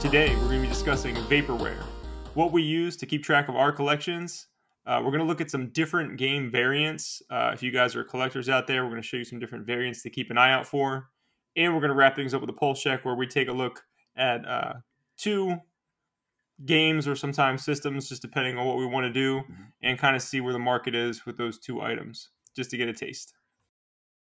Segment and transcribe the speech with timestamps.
[0.00, 1.82] today we're going to be discussing vaporware,
[2.32, 4.46] what we use to keep track of our collections.
[4.86, 7.22] Uh, we're going to look at some different game variants.
[7.28, 9.66] Uh, if you guys are collectors out there, we're going to show you some different
[9.66, 11.10] variants to keep an eye out for.
[11.54, 13.52] And we're going to wrap things up with a pulse check where we take a
[13.52, 13.84] look
[14.16, 14.72] at uh,
[15.18, 15.56] two
[16.64, 19.42] games or sometimes systems, just depending on what we want to do,
[19.82, 22.88] and kind of see where the market is with those two items, just to get
[22.88, 23.34] a taste.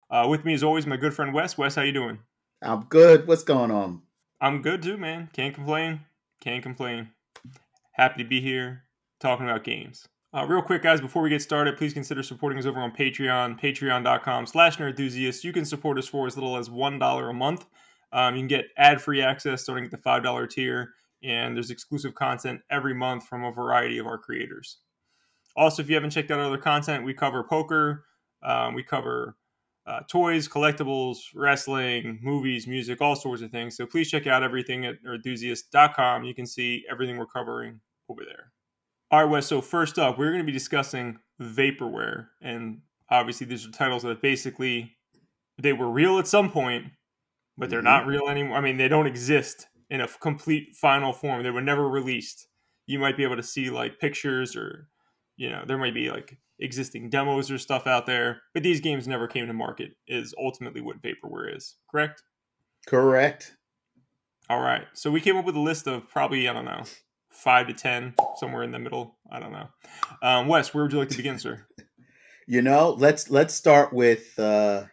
[0.09, 1.55] Uh, with me, as always, my good friend Wes.
[1.55, 2.17] Wes, how you doing?
[2.63, 3.27] I'm good.
[3.27, 4.01] What's going on?
[4.39, 5.29] I'm good too, man.
[5.33, 6.01] Can't complain.
[6.41, 7.09] Can't complain.
[7.93, 8.83] Happy to be here
[9.19, 10.07] talking about games.
[10.33, 13.59] Uh, real quick, guys, before we get started, please consider supporting us over on Patreon,
[13.59, 15.43] patreon.com slash nerdthusiast.
[15.43, 17.65] You can support us for as little as $1 a month.
[18.11, 20.93] Um, you can get ad-free access starting at the $5 tier,
[21.23, 24.77] and there's exclusive content every month from a variety of our creators.
[25.55, 28.05] Also, if you haven't checked out other content, we cover poker,
[28.43, 29.35] um, we cover
[29.87, 33.75] uh, toys, collectibles, wrestling, movies, music, all sorts of things.
[33.77, 36.23] So please check out everything at nerdthusiast.com.
[36.25, 38.51] You can see everything we're covering over there.
[39.11, 39.47] All right, Wes.
[39.47, 44.21] So first up, we're going to be discussing vaporware, and obviously these are titles that
[44.21, 44.91] basically
[45.57, 46.85] they were real at some point,
[47.57, 47.85] but they're Mhm.
[47.85, 48.57] not real anymore.
[48.57, 51.43] I mean, they don't exist in a complete final form.
[51.43, 52.47] They were never released.
[52.87, 54.89] You might be able to see like pictures, or
[55.37, 59.07] you know, there might be like existing demos or stuff out there, but these games
[59.07, 59.91] never came to market.
[60.07, 61.75] Is ultimately what vaporware is.
[61.89, 62.23] Correct.
[62.87, 63.53] Correct.
[64.49, 64.85] All right.
[64.93, 66.83] So we came up with a list of probably I don't know
[67.37, 69.17] five to ten, somewhere in the middle.
[69.31, 69.67] I don't know.
[70.21, 71.65] Um, Wes, where would you like to begin, sir?
[72.49, 74.85] You know, let's let's start with uh,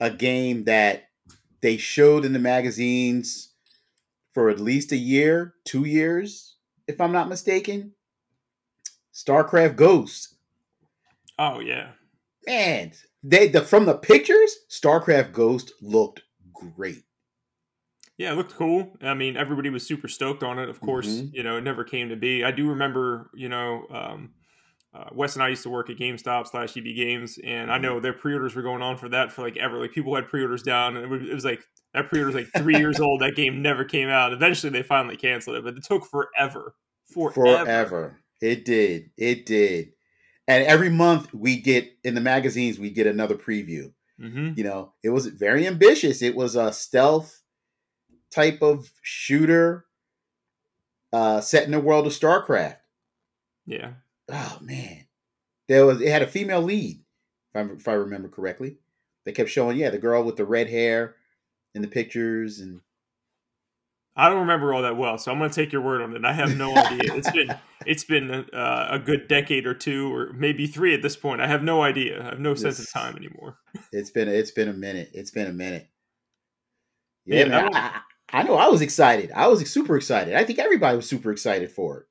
[0.00, 1.04] a game that
[1.62, 3.54] they showed in the magazines
[4.34, 7.94] for at least a year, two years, if I'm not mistaken.
[9.14, 10.31] StarCraft Ghost.
[11.44, 11.88] Oh yeah,
[12.46, 12.92] Man,
[13.24, 16.22] they the from the pictures, StarCraft Ghost looked
[16.52, 17.02] great.
[18.16, 18.92] yeah, it looked cool.
[19.02, 20.68] I mean, everybody was super stoked on it.
[20.68, 21.30] Of course, Mhm.
[21.32, 22.44] you know, it never came to be.
[22.44, 23.86] I do remember, you know.
[23.90, 24.34] Um,
[24.94, 27.98] uh, Wes and I used to work at GameStop slash EB Games, and I know
[27.98, 29.78] their pre-orders were going on for that for like ever.
[29.80, 31.62] Like people had pre-orders down, and it was, it was like
[31.94, 33.20] that pre-order was like three years old.
[33.22, 34.32] That game never came out.
[34.34, 36.74] Eventually, they finally canceled it, but it took forever.
[37.12, 37.32] Forever.
[37.64, 38.20] Forever.
[38.42, 39.10] It did.
[39.16, 39.92] It did.
[40.52, 43.92] And every month we get in the magazines, we get another preview.
[44.20, 46.20] hmm you know it was very ambitious.
[46.22, 47.42] It was a stealth
[48.30, 49.86] type of shooter
[51.12, 52.76] uh set in the world of starcraft.
[53.66, 53.92] Yeah.
[54.30, 55.06] oh man.
[55.68, 57.00] There was it had a female lead
[57.54, 58.76] if I, if I remember correctly.
[59.24, 61.16] They kept showing yeah the girl with the red hair
[61.74, 62.80] in the pictures and
[64.14, 66.24] I don't remember all that well, so I'm going to take your word on it.
[66.24, 67.14] I have no idea.
[67.14, 67.54] It's been
[67.86, 71.40] it's been uh, a good decade or two, or maybe three at this point.
[71.40, 72.20] I have no idea.
[72.20, 73.56] I have no sense of time anymore.
[73.92, 75.88] it's been it's been a minute it's been a minute
[77.24, 78.00] Yeah, man, I, I
[78.40, 81.70] I know i was excited i was super excited i think everybody was super excited
[81.70, 82.06] for it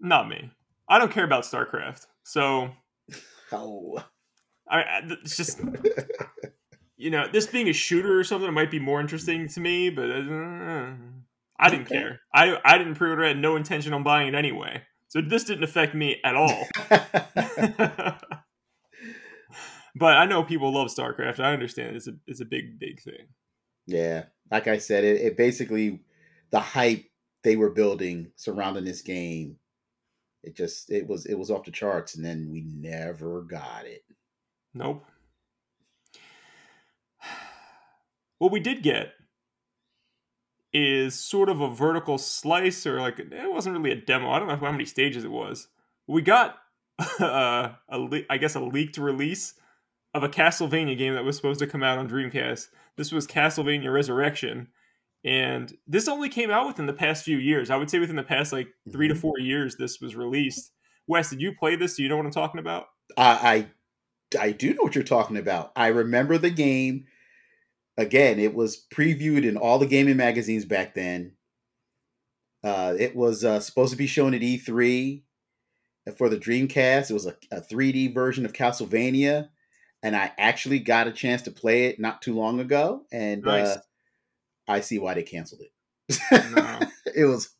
[0.00, 0.50] Not me.
[0.88, 2.70] I don't care about StarCraft, so
[3.52, 4.02] oh
[4.68, 5.60] I, I it's just
[6.96, 9.90] you know this being a shooter or something it might be more interesting to me,
[9.90, 10.92] but uh,
[11.58, 11.98] I didn't Okay.
[11.98, 12.20] care.
[12.34, 13.28] I I didn't pre-order it.
[13.28, 16.66] Had no intention on buying it anyway, so this didn't affect me at all.
[19.94, 21.40] but I know people love StarCraft.
[21.40, 23.28] I understand it's a it's a big big thing.
[23.86, 26.00] Yeah, like I said, it, it basically
[26.50, 27.04] the hype
[27.42, 29.56] they were building surrounding this game.
[30.42, 34.02] It just it was it was off the charts, and then we never got it.
[34.74, 35.04] Nope.
[38.38, 39.12] What we did get
[40.76, 44.30] is sort of a vertical slice, or like it wasn't really a demo.
[44.30, 45.68] I don't know how many stages it was.
[46.06, 46.56] We got
[47.20, 49.54] uh, a le- I guess a leaked release
[50.14, 52.68] of a Castlevania game that was supposed to come out on Dreamcast.
[52.96, 54.68] This was Castlevania Resurrection,
[55.24, 57.70] and this only came out within the past few years.
[57.70, 59.18] I would say within the past like 3 to Mhm.
[59.18, 60.72] four years, this was released.
[61.06, 61.96] Wes, did you play this?
[61.96, 62.86] Do you know what I'm talking about?
[63.16, 63.66] I,
[64.34, 65.70] I I do know what you're talking about.
[65.76, 67.06] I remember the game.
[67.98, 71.32] Again, it was previewed in all the gaming magazines back then.
[72.62, 75.22] Uh, it was uh, supposed to be shown at E3
[76.16, 77.10] for the Dreamcast.
[77.10, 79.48] It was a, a 3D version of Castlevania,
[80.02, 83.04] and I actually got a chance to play it not too long ago.
[83.12, 83.68] And Nice.
[83.68, 83.80] uh,
[84.68, 86.52] I see why they canceled it.
[86.54, 86.80] No.
[87.14, 87.50] it was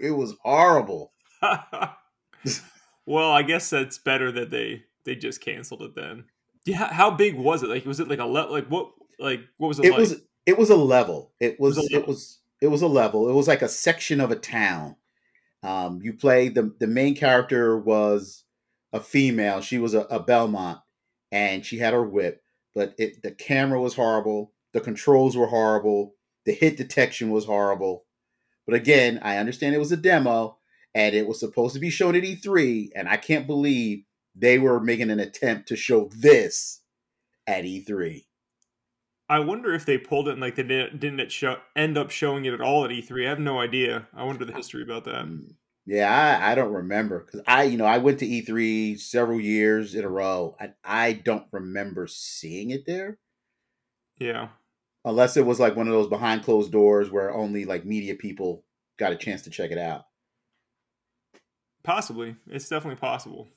[0.00, 1.12] it was horrible.
[3.06, 6.24] well, I guess that's better that they they just canceled it then.
[6.64, 7.68] Yeah, how big was it?
[7.68, 10.00] Like, was it like a le- like what like what was it, It like?
[10.00, 11.32] was it was a level.
[11.40, 13.28] It was was a it was it was a level.
[13.28, 14.96] It was like a section of a town.
[15.62, 18.44] Um, you play the the main character was
[18.92, 19.60] a female.
[19.60, 20.80] She was a, a Belmont,
[21.32, 22.42] and she had her whip.
[22.74, 24.52] But it the camera was horrible.
[24.72, 26.14] The controls were horrible.
[26.44, 28.04] The hit detection was horrible.
[28.66, 30.58] But again, I understand it was a demo
[30.94, 34.04] and it was supposed to be shown at E3, and I can't believe
[34.34, 36.80] they were making an attempt to show this
[37.46, 38.24] at E3.
[39.28, 42.10] I wonder if they pulled it and like they didn't didn't it show, end up
[42.10, 43.26] showing it at all at E3.
[43.26, 44.06] I have no idea.
[44.14, 45.24] I wonder the history about that.
[45.24, 45.54] Mm.
[45.84, 46.10] Yeah,
[46.42, 50.04] I, I don't remember because I, you know, I went to E3 several years in
[50.04, 50.56] a row.
[50.58, 53.18] and I don't remember seeing it there.
[54.18, 54.48] Yeah,
[55.04, 58.64] unless it was like one of those behind closed doors where only like media people
[58.98, 60.06] got a chance to check it out.
[61.82, 63.48] Possibly, it's definitely possible.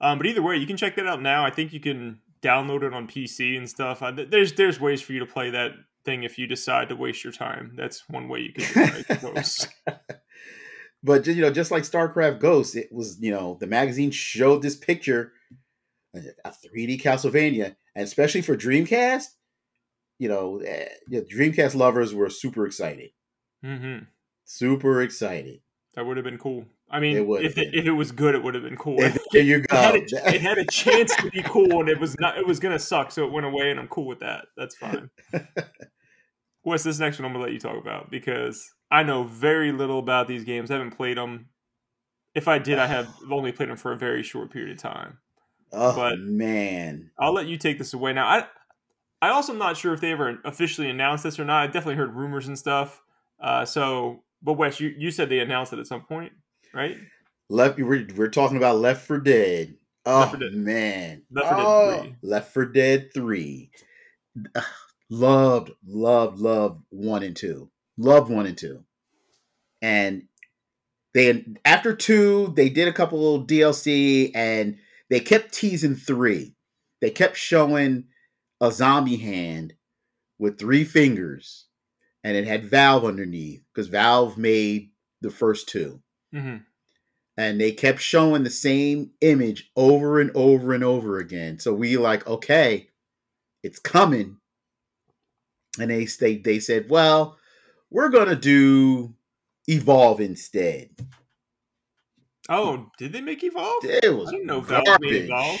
[0.00, 1.44] Um, but either way, you can check that out now.
[1.44, 4.02] I think you can download it on PC and stuff.
[4.02, 5.72] I, there's there's ways for you to play that
[6.04, 7.72] thing if you decide to waste your time.
[7.76, 9.68] That's one way you can do it.
[11.02, 14.76] but you know, just like StarCraft Ghost, it was you know the magazine showed this
[14.76, 15.32] picture,
[16.14, 19.26] a 3D Castlevania, and especially for Dreamcast,
[20.18, 23.10] you know, eh, Dreamcast lovers were super excited.
[23.64, 24.04] Mm-hmm.
[24.44, 25.60] Super excited.
[25.94, 26.64] That would have been cool.
[26.90, 28.96] I mean, it if it, if it was good, it would have been cool.
[29.32, 29.76] There you go.
[29.76, 32.38] It had, a, it had, a, chance to be cool, and it was not.
[32.38, 34.46] It was gonna suck, so it went away, and I'm cool with that.
[34.56, 35.10] That's fine.
[36.62, 37.26] What's this next one?
[37.26, 40.70] I'm gonna let you talk about because I know very little about these games.
[40.70, 41.50] I haven't played them.
[42.34, 45.18] If I did, I have only played them for a very short period of time.
[45.72, 48.26] Oh but man, I'll let you take this away now.
[48.26, 48.46] I
[49.20, 51.64] I also am not sure if they ever officially announced this or not.
[51.64, 53.02] I definitely heard rumors and stuff.
[53.40, 56.32] Uh, so, but Wes, you, you said they announced it at some point
[56.74, 56.96] right?
[57.48, 57.78] Left.
[57.78, 59.74] We're, we're talking about Left 4 Dead.
[60.06, 60.54] Oh Left Dead.
[60.54, 62.16] man, Left for oh, Dead Three.
[62.22, 63.70] Left 4 Dead Three.
[65.10, 67.70] loved, loved, loved one and two.
[67.96, 68.84] Loved one and two.
[69.82, 70.24] And
[71.14, 74.78] they after two, they did a couple little DLC and
[75.10, 76.54] they kept teasing three.
[77.00, 78.04] They kept showing
[78.60, 79.74] a zombie hand
[80.38, 81.66] with three fingers,
[82.22, 84.90] and it had Valve underneath because Valve made
[85.20, 86.00] the first 2
[86.34, 86.56] mm-hmm.
[87.36, 91.60] And they kept showing the same image over and over and over again.
[91.60, 92.88] So we like, okay,
[93.62, 94.38] it's coming.
[95.78, 97.38] And they they, they said, well,
[97.90, 99.14] we're gonna do
[99.68, 100.90] Evolve instead.
[102.48, 103.84] Oh, did they make Evolve?
[103.84, 104.86] It was I didn't know garbage.
[104.86, 105.60] Valve made Evolve.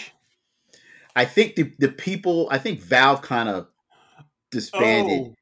[1.14, 3.68] I think the the people, I think Valve kind of
[4.50, 5.20] disbanded.
[5.20, 5.34] Oh,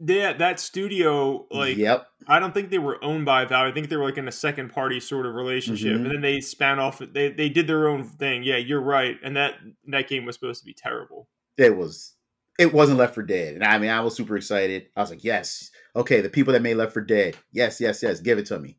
[0.00, 2.06] yeah, that studio, like, yep.
[2.26, 3.68] I don't think they were owned by Valve.
[3.68, 6.04] I think they were like in a second party sort of relationship, mm-hmm.
[6.04, 6.98] and then they span off.
[6.98, 8.42] They they did their own thing.
[8.42, 9.16] Yeah, you're right.
[9.22, 9.54] And that
[9.88, 11.28] that game was supposed to be terrible.
[11.56, 12.14] It was.
[12.56, 14.86] It wasn't Left 4 Dead, and I mean, I was super excited.
[14.94, 18.20] I was like, yes, okay, the people that made Left 4 Dead, yes, yes, yes,
[18.20, 18.78] give it to me,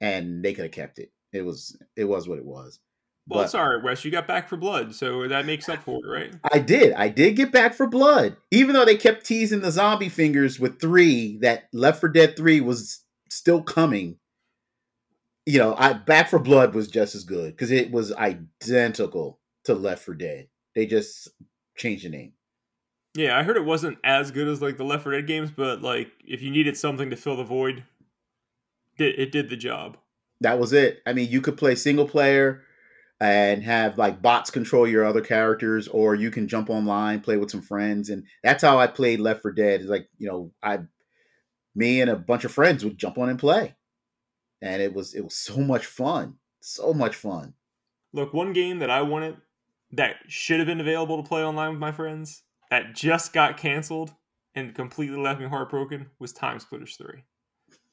[0.00, 1.12] and they could have kept it.
[1.32, 1.76] It was.
[1.96, 2.80] It was what it was.
[3.28, 4.04] Well, but, sorry, Wes.
[4.04, 6.34] You got Back 4 Blood, so that makes up for it, right?
[6.50, 6.94] I did.
[6.94, 10.80] I did get Back 4 Blood, even though they kept teasing the zombie fingers with
[10.80, 11.36] three.
[11.38, 14.16] That Left 4 Dead Three was still coming.
[15.44, 19.74] You know, I Back 4 Blood was just as good because it was identical to
[19.74, 20.48] Left 4 Dead.
[20.74, 21.28] They just
[21.76, 22.32] changed the name.
[23.14, 25.82] Yeah, I heard it wasn't as good as like the Left 4 Dead games, but
[25.82, 27.84] like if you needed something to fill the void,
[28.96, 29.98] it, it did the job.
[30.40, 31.02] That was it.
[31.04, 32.62] I mean, you could play single player
[33.20, 37.50] and have like bots control your other characters, or you can jump online, play with
[37.50, 39.80] some friends, and that's how I played Left 4 Dead.
[39.80, 40.80] Is like you know, I,
[41.74, 43.74] me and a bunch of friends would jump on and play,
[44.62, 47.54] and it was it was so much fun, so much fun.
[48.12, 49.36] Look, one game that I wanted
[49.92, 54.12] that should have been available to play online with my friends that just got canceled
[54.54, 57.24] and completely left me heartbroken was Time Splitters Three.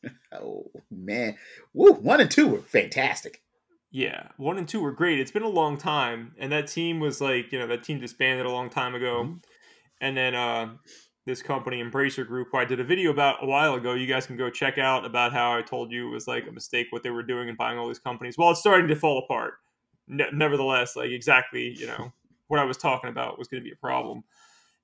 [0.33, 1.35] oh man,
[1.73, 3.41] Woo, one and two were fantastic.
[3.91, 5.19] Yeah, one and two were great.
[5.19, 8.45] It's been a long time, and that team was like, you know, that team disbanded
[8.45, 9.37] a long time ago, mm-hmm.
[10.01, 10.73] and then uh,
[11.25, 13.93] this company, Embracer Group, who I did a video about a while ago.
[13.93, 16.51] You guys can go check out about how I told you it was like a
[16.51, 18.37] mistake what they were doing and buying all these companies.
[18.37, 19.55] Well, it's starting to fall apart.
[20.07, 22.11] Ne- nevertheless, like exactly, you know,
[22.47, 24.23] what I was talking about was going to be a problem,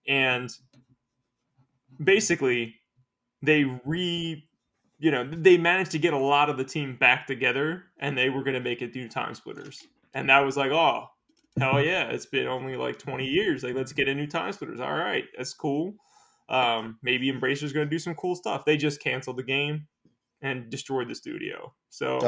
[0.07, 0.49] and
[2.01, 2.75] basically,
[3.41, 4.47] they re
[5.01, 8.29] you know, they managed to get a lot of the team back together and they
[8.29, 9.87] were going to make it do time splitters.
[10.13, 11.07] And that was like, oh,
[11.57, 13.63] hell yeah, it's been only like 20 years.
[13.63, 14.79] Like, let's get a new time splitters.
[14.79, 15.95] All right, that's cool.
[16.49, 18.63] Um, maybe Embracer's going to do some cool stuff.
[18.63, 19.87] They just canceled the game
[20.39, 21.73] and destroyed the studio.
[21.89, 22.19] So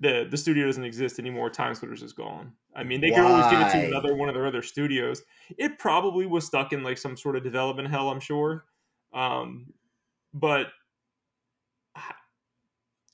[0.00, 1.50] the the studio doesn't exist anymore.
[1.50, 2.52] Time Splitters is gone.
[2.74, 3.16] I mean, they Why?
[3.16, 5.22] could always give it to another one of their other studios.
[5.56, 8.64] It probably was stuck in like some sort of development hell, I'm sure.
[9.12, 9.72] Um,
[10.32, 10.68] but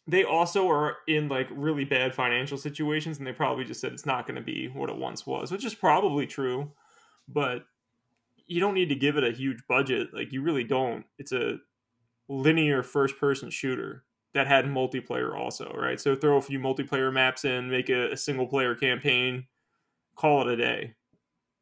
[0.07, 4.07] they also are in like really bad financial situations and they probably just said it's
[4.07, 6.71] not going to be what it once was which is probably true
[7.29, 7.65] but
[8.47, 10.13] you don't need to give it a huge budget.
[10.13, 11.05] Like you really don't.
[11.19, 11.59] It's a
[12.29, 16.01] linear first person shooter that had multiplayer also, right?
[16.01, 19.47] So throw a few multiplayer maps in, make a, a single player campaign,
[20.17, 20.95] call it a day.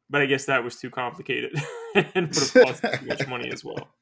[0.09, 1.55] But I guess that was too complicated
[1.95, 3.89] and would have cost too much money as well.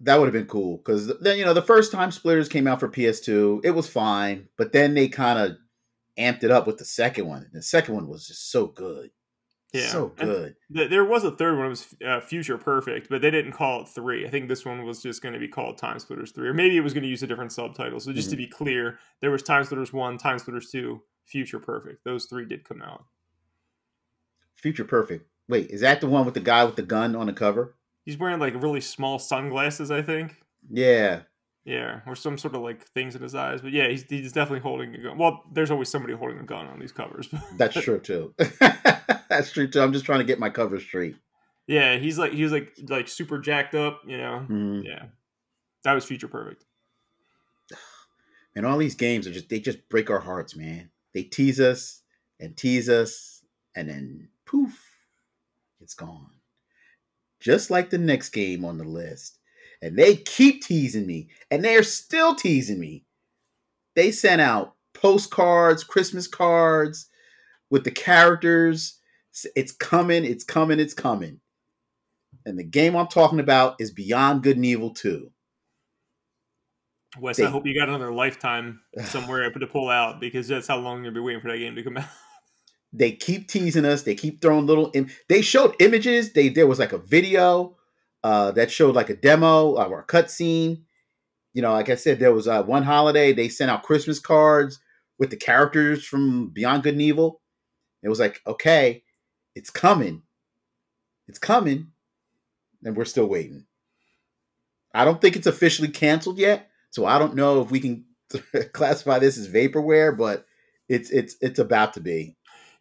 [0.00, 2.80] That would have been cool because then you know the first time Splitters came out
[2.80, 5.56] for PS2, it was fine, but then they kind of
[6.18, 7.48] amped it up with the second one.
[7.52, 9.10] The second one was just so good.
[9.72, 10.56] Yeah, so good.
[10.74, 11.66] Th- there was a third one.
[11.66, 14.26] It was uh, Future Perfect, but they didn't call it three.
[14.26, 16.76] I think this one was just going to be called Time Splitters three, or maybe
[16.76, 18.00] it was going to use a different subtitle.
[18.00, 18.32] So just mm-hmm.
[18.32, 22.04] to be clear, there was Time Splitters one, Time Splitters two, Future Perfect.
[22.04, 23.04] Those three did come out.
[24.54, 25.26] Future Perfect.
[25.48, 27.75] Wait, is that the one with the guy with the gun on the cover?
[28.06, 30.36] He's wearing like really small sunglasses, I think.
[30.70, 31.22] Yeah.
[31.64, 33.60] Yeah, or some sort of like things in his eyes.
[33.60, 35.18] But yeah, he's, he's definitely holding a gun.
[35.18, 37.28] Well, there's always somebody holding a gun on these covers.
[37.56, 38.32] That's true too.
[39.28, 39.80] That's true too.
[39.80, 41.16] I'm just trying to get my cover straight.
[41.66, 44.46] Yeah, he's like he's like like super jacked up, you know.
[44.48, 44.82] Mm-hmm.
[44.84, 45.06] Yeah,
[45.82, 46.64] that was future perfect.
[48.54, 50.88] And all these games are just they just break our hearts, man.
[51.12, 52.00] They tease us
[52.40, 53.42] and tease us,
[53.74, 54.80] and then poof,
[55.80, 56.35] it's gone.
[57.40, 59.38] Just like the next game on the list.
[59.82, 63.04] And they keep teasing me, and they're still teasing me.
[63.94, 67.08] They sent out postcards, Christmas cards
[67.70, 68.98] with the characters.
[69.54, 71.40] It's coming, it's coming, it's coming.
[72.46, 75.30] And the game I'm talking about is Beyond Good and Evil 2.
[77.18, 80.78] Wes, they, I hope you got another lifetime somewhere to pull out because that's how
[80.78, 82.08] long you'll be waiting for that game to come out.
[82.96, 84.02] They keep teasing us.
[84.02, 84.90] They keep throwing little.
[84.94, 86.32] Im- they showed images.
[86.32, 87.76] They there was like a video
[88.24, 90.82] uh, that showed like a demo or a cutscene.
[91.52, 94.80] You know, like I said, there was uh, one holiday they sent out Christmas cards
[95.18, 97.40] with the characters from Beyond Good and Evil.
[98.02, 99.02] It was like, okay,
[99.54, 100.22] it's coming,
[101.28, 101.88] it's coming,
[102.84, 103.66] and we're still waiting.
[104.94, 108.04] I don't think it's officially canceled yet, so I don't know if we can
[108.72, 110.46] classify this as vaporware, but
[110.88, 112.36] it's it's it's about to be.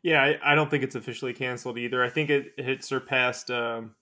[0.05, 2.03] Yeah, I, I don't think it's officially canceled either.
[2.03, 3.95] I think it, it surpassed um,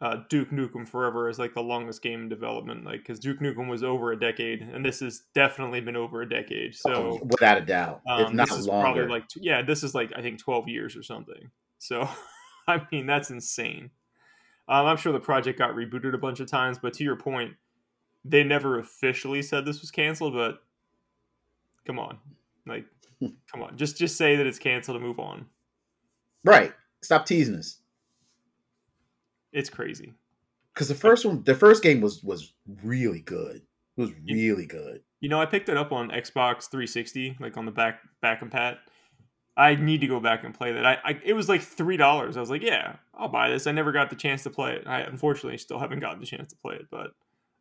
[0.00, 2.84] uh, Duke Nukem Forever as like the longest game in development.
[2.84, 6.28] Like because Duke Nukem was over a decade, and this has definitely been over a
[6.28, 6.74] decade.
[6.74, 8.82] So oh, without a doubt, um, if not this is longer.
[8.82, 11.52] probably like yeah, this is like I think twelve years or something.
[11.78, 12.08] So
[12.66, 13.90] I mean that's insane.
[14.66, 17.54] Um, I'm sure the project got rebooted a bunch of times, but to your point,
[18.24, 20.34] they never officially said this was canceled.
[20.34, 20.64] But
[21.86, 22.18] come on,
[22.66, 22.86] like
[23.20, 25.46] Come on, just just say that it's canceled and move on.
[26.44, 26.72] Right.
[27.02, 27.78] Stop teasing us.
[29.52, 30.14] It's crazy.
[30.74, 33.62] Because the first one, the first game was was really good.
[33.96, 35.02] It was really good.
[35.20, 38.50] You know, I picked it up on Xbox 360, like on the back back and
[38.50, 38.78] pat.
[39.56, 40.86] I need to go back and play that.
[40.86, 42.36] I, I it was like three dollars.
[42.36, 43.66] I was like, yeah, I'll buy this.
[43.66, 44.86] I never got the chance to play it.
[44.86, 47.10] I unfortunately still haven't gotten the chance to play it, but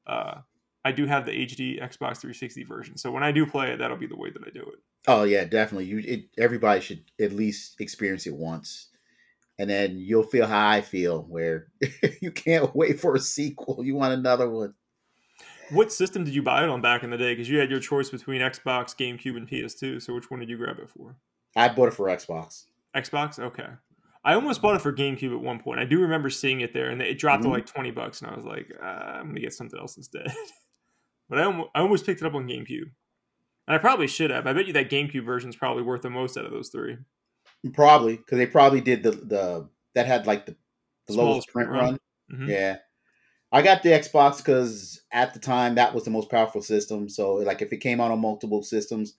[0.08, 0.42] uh,
[0.86, 2.98] I do have the HD Xbox 360 version.
[2.98, 4.80] So when I do play it, that'll be the way that I do it.
[5.08, 5.86] Oh yeah, definitely.
[5.86, 8.88] You it, everybody should at least experience it once,
[9.58, 11.68] and then you'll feel how I feel, where
[12.22, 13.84] you can't wait for a sequel.
[13.84, 14.74] You want another one.
[15.72, 17.34] What system did you buy it on back in the day?
[17.34, 20.02] Because you had your choice between Xbox, GameCube, and PS2.
[20.02, 21.16] So which one did you grab it for?
[21.56, 22.66] I bought it for Xbox.
[22.96, 23.68] Xbox, okay.
[24.24, 25.80] I almost bought it for GameCube at one point.
[25.80, 27.52] I do remember seeing it there, and it dropped mm-hmm.
[27.52, 30.28] to like twenty bucks, and I was like, uh, I'm gonna get something else instead.
[31.30, 32.92] but I almost, I almost picked it up on GameCube.
[33.68, 34.48] And I probably should have.
[34.48, 36.98] I bet you that GameCube version is probably worth the most out of those three.
[37.74, 40.56] Probably because they probably did the the that had like the,
[41.08, 41.80] the lowest print run.
[41.80, 42.00] run.
[42.32, 42.50] Mm-hmm.
[42.50, 42.78] Yeah,
[43.52, 47.10] I got the Xbox because at the time that was the most powerful system.
[47.10, 49.16] So like if it came out on multiple systems,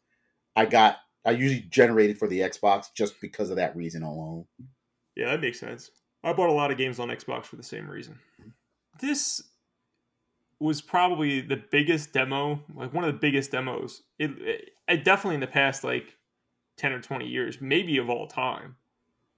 [0.56, 4.46] I got I usually generated for the Xbox just because of that reason alone.
[5.16, 5.90] Yeah, that makes sense.
[6.24, 8.18] I bought a lot of games on Xbox for the same reason.
[9.00, 9.42] This
[10.60, 14.02] was probably the biggest demo, like one of the biggest demos.
[14.18, 16.18] It, it, it, definitely in the past like
[16.76, 18.76] ten or twenty years, maybe of all time.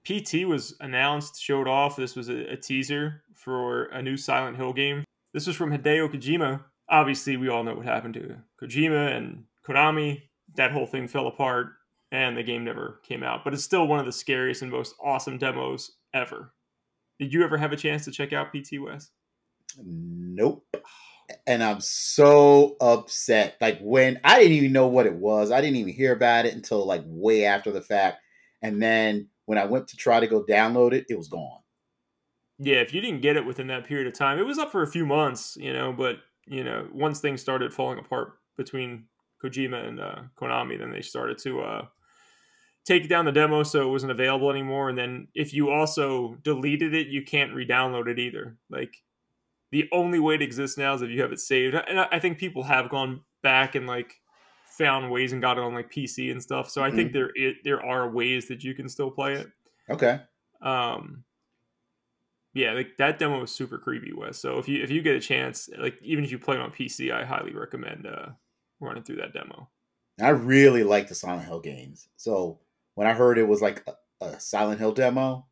[0.05, 1.97] PT was announced, showed off.
[1.97, 5.05] This was a, a teaser for a new Silent Hill game.
[5.33, 6.65] This was from Hideo Kojima.
[6.89, 10.23] Obviously, we all know what happened to Kojima and Konami.
[10.57, 11.69] That whole thing fell apart,
[12.11, 13.45] and the game never came out.
[13.45, 16.53] But it's still one of the scariest and most awesome demos ever.
[17.21, 19.11] Did you ever have a chance to check out PT Wes?
[19.79, 20.67] Nope
[21.47, 23.57] and I'm so upset.
[23.61, 26.55] Like when I didn't even know what it was, I didn't even hear about it
[26.55, 28.19] until like way after the fact.
[28.63, 31.61] And then when I went to try to go download it, it was gone.
[32.59, 34.83] Yeah, if you didn't get it within that period of time, it was up for
[34.83, 39.05] a few months, you know, but you know, once things started falling apart between
[39.43, 41.87] Kojima and uh, Konami, then they started to uh,
[42.85, 44.89] take down the demo so it wasn't available anymore.
[44.89, 48.57] And then if you also deleted it, you can't re-download it either.
[48.71, 48.95] Like
[49.73, 51.75] the only way it exists now is if you have it saved.
[51.75, 54.21] And I think people have gone back and like
[54.67, 56.71] found ways and got it on like PC and stuff.
[56.71, 56.97] So I mm-hmm.
[56.97, 59.49] think there it, there are ways that you can still play it.
[59.91, 60.21] Okay.
[60.61, 61.25] Um.
[62.55, 64.39] Yeah, like that demo was super creepy, Wes.
[64.39, 66.71] So if you if you get a chance, like even if you play it on
[66.71, 68.29] PC, I highly recommend uh
[68.79, 69.71] running through that demo.
[70.21, 72.09] I really like the Silent Hill games.
[72.17, 72.61] So
[72.95, 75.47] when I heard it was like a, a Silent Hill demo,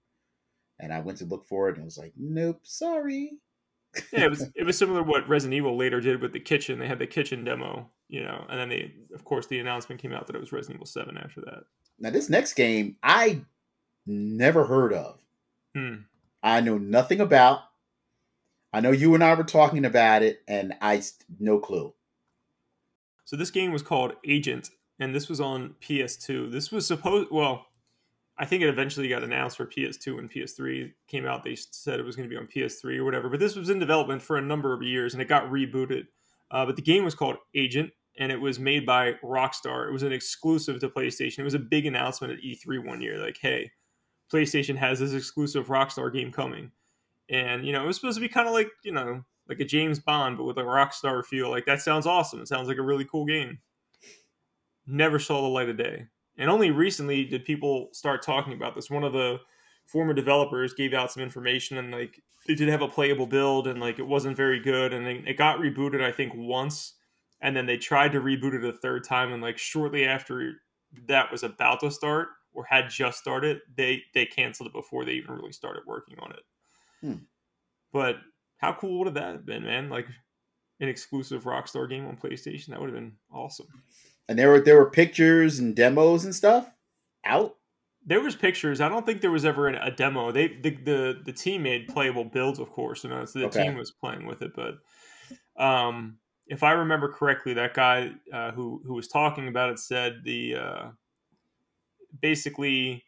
[0.78, 3.38] and I went to look for it and was like, nope, sorry.
[4.12, 6.78] Yeah, it was it was similar to what Resident Evil later did with the kitchen.
[6.78, 10.12] They had the kitchen demo, you know, and then they, of course, the announcement came
[10.12, 11.64] out that it was Resident Evil Seven after that.
[11.98, 13.42] Now, this next game I
[14.06, 15.18] never heard of.
[15.74, 15.94] Hmm.
[16.42, 17.60] I know nothing about.
[18.72, 21.02] I know you and I were talking about it, and I
[21.38, 21.92] no clue.
[23.24, 26.52] So this game was called Agent, and this was on PS2.
[26.52, 27.66] This was supposed well,
[28.40, 31.44] I think it eventually got announced for PS2 and PS3 came out.
[31.44, 33.78] They said it was going to be on PS3 or whatever, but this was in
[33.78, 36.04] development for a number of years, and it got rebooted.
[36.50, 39.86] Uh, but the game was called Agent, and it was made by Rockstar.
[39.86, 41.40] It was an exclusive to PlayStation.
[41.40, 43.70] It was a big announcement at E3 one year, like, "Hey,
[44.32, 46.72] PlayStation has this exclusive Rockstar game coming,"
[47.28, 49.66] and you know it was supposed to be kind of like you know like a
[49.66, 51.50] James Bond, but with a Rockstar feel.
[51.50, 52.40] Like that sounds awesome.
[52.40, 53.58] It sounds like a really cool game.
[54.86, 56.06] Never saw the light of day,
[56.40, 58.90] and only recently did people start talking about this.
[58.90, 59.38] One of the
[59.86, 63.78] former developers gave out some information, and like they did have a playable build, and
[63.78, 66.94] like it wasn't very good, and it got rebooted I think once,
[67.42, 70.54] and then they tried to reboot it a third time, and like shortly after
[71.06, 75.12] that was about to start or had just started, they they canceled it before they
[75.12, 76.42] even really started working on it.
[77.02, 77.24] Hmm.
[77.92, 78.16] But
[78.56, 79.90] how cool would have that have been, man?
[79.90, 80.06] Like
[80.80, 82.68] an exclusive Rockstar game on PlayStation.
[82.68, 83.66] That would have been awesome.
[84.30, 86.70] And there were there were pictures and demos and stuff
[87.24, 87.56] out.
[88.06, 88.80] There was pictures.
[88.80, 90.30] I don't think there was ever a demo.
[90.30, 93.64] They the the, the team made playable builds, of course, and so the okay.
[93.64, 94.52] team was playing with it.
[94.54, 94.74] But
[95.60, 100.20] um, if I remember correctly, that guy uh, who who was talking about it said
[100.24, 100.88] the uh,
[102.22, 103.02] basically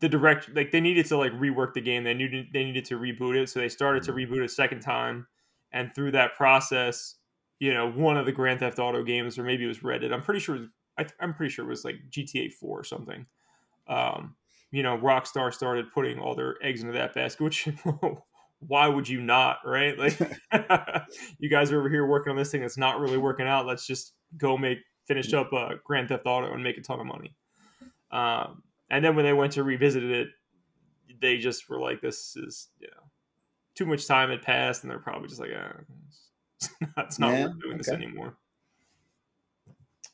[0.00, 2.02] the direct like they needed to like rework the game.
[2.02, 4.34] They needed they needed to reboot it, so they started to mm-hmm.
[4.34, 5.28] reboot a second time.
[5.70, 7.17] And through that process,
[7.60, 10.12] you know, one of the Grand Theft Auto games, or maybe it was Red Dead.
[10.12, 10.66] I'm pretty sure.
[10.98, 13.26] I, am pretty sure it was like GTA 4 or something.
[13.86, 14.34] Um,
[14.70, 17.42] you know, Rockstar started putting all their eggs into that basket.
[17.42, 17.68] Which,
[18.60, 19.58] why would you not?
[19.64, 19.98] Right?
[19.98, 20.18] Like,
[21.38, 23.66] you guys are over here working on this thing that's not really working out.
[23.66, 27.06] Let's just go make finish up uh, Grand Theft Auto and make a ton of
[27.06, 27.34] money.
[28.10, 30.28] Um, and then when they went to revisit it,
[31.20, 33.02] they just were like, "This is you know
[33.74, 35.84] too much time had passed," and they're probably just like, oh,
[36.60, 37.78] "It's not, it's not yeah, worth doing okay.
[37.78, 38.36] this anymore."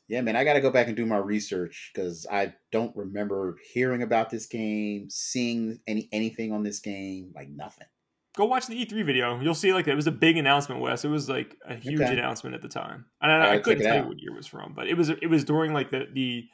[0.07, 3.57] Yeah, man, I got to go back and do my research because I don't remember
[3.73, 7.87] hearing about this game, seeing any anything on this game, like nothing.
[8.35, 9.39] Go watch the E3 video.
[9.39, 11.05] You'll see like it was a big announcement, Wes.
[11.05, 12.13] It was like a huge okay.
[12.13, 13.05] announcement at the time.
[13.21, 15.27] And I, I couldn't tell you what year it was from, but it was it
[15.29, 16.45] was during like the the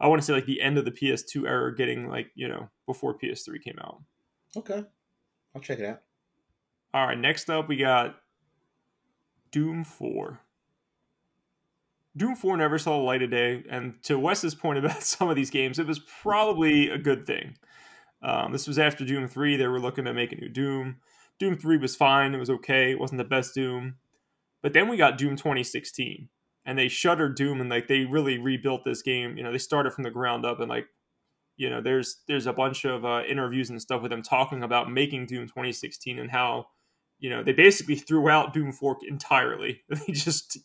[0.00, 2.68] I want to say like the end of the PS2 era, getting like you know
[2.86, 4.02] before PS3 came out.
[4.56, 4.84] Okay,
[5.54, 6.02] I'll check it out.
[6.92, 8.16] All right, next up we got
[9.50, 10.40] Doom Four.
[12.16, 15.36] Doom 4 never saw the light of day, and to Wes's point about some of
[15.36, 17.56] these games, it was probably a good thing.
[18.22, 19.56] Um, this was after Doom 3.
[19.56, 20.96] They were looking to make a new Doom.
[21.38, 22.34] Doom 3 was fine.
[22.34, 22.90] It was okay.
[22.90, 23.96] It wasn't the best Doom.
[24.62, 26.28] But then we got Doom 2016
[26.64, 29.36] and they shuttered Doom and like they really rebuilt this game.
[29.36, 30.86] You know, they started from the ground up and like,
[31.56, 34.90] you know, there's there's a bunch of uh, interviews and stuff with them talking about
[34.90, 36.66] making Doom 2016 and how,
[37.18, 39.82] you know, they basically threw out Doom 4 entirely.
[39.88, 40.58] They just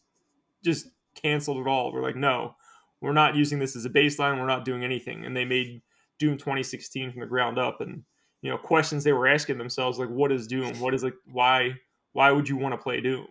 [0.64, 0.88] just
[1.22, 1.92] canceled it all.
[1.92, 2.56] We're like, no,
[3.02, 4.40] we're not using this as a baseline.
[4.40, 5.26] We're not doing anything.
[5.26, 5.82] And they made
[6.20, 7.82] Doom 2016 from the ground up.
[7.82, 8.04] And
[8.42, 10.80] you know, questions they were asking themselves like, what is Doom?
[10.80, 11.76] What is like, why
[12.14, 13.28] why would you want to play Doom?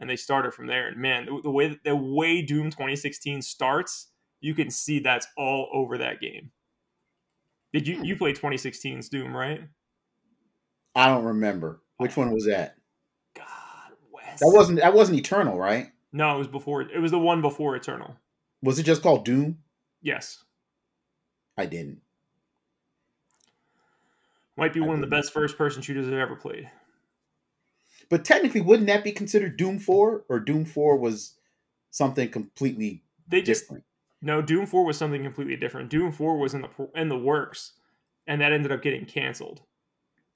[0.00, 0.88] and they started from there.
[0.88, 4.08] And man, the way the way Doom 2016 starts,
[4.40, 6.50] you can see that's all over that game.
[7.72, 9.60] Did you you play 2016's Doom, right?
[10.94, 11.82] I don't remember.
[12.00, 12.76] Which one was that?
[13.36, 13.46] God,
[14.10, 14.40] Wes.
[14.40, 15.88] That wasn't that wasn't Eternal, right?
[16.12, 18.16] No, it was before it was the one before Eternal.
[18.62, 19.58] Was it just called Doom?
[20.00, 20.42] Yes.
[21.58, 22.00] I didn't.
[24.56, 25.04] Might be I one didn't.
[25.04, 26.70] of the best first person shooters I've ever played.
[28.08, 31.34] But technically, wouldn't that be considered Doom Four, or Doom Four was
[31.90, 33.84] something completely they just, different?
[34.22, 35.90] No, Doom Four was something completely different.
[35.90, 37.74] Doom Four was in the in the works,
[38.26, 39.60] and that ended up getting canceled.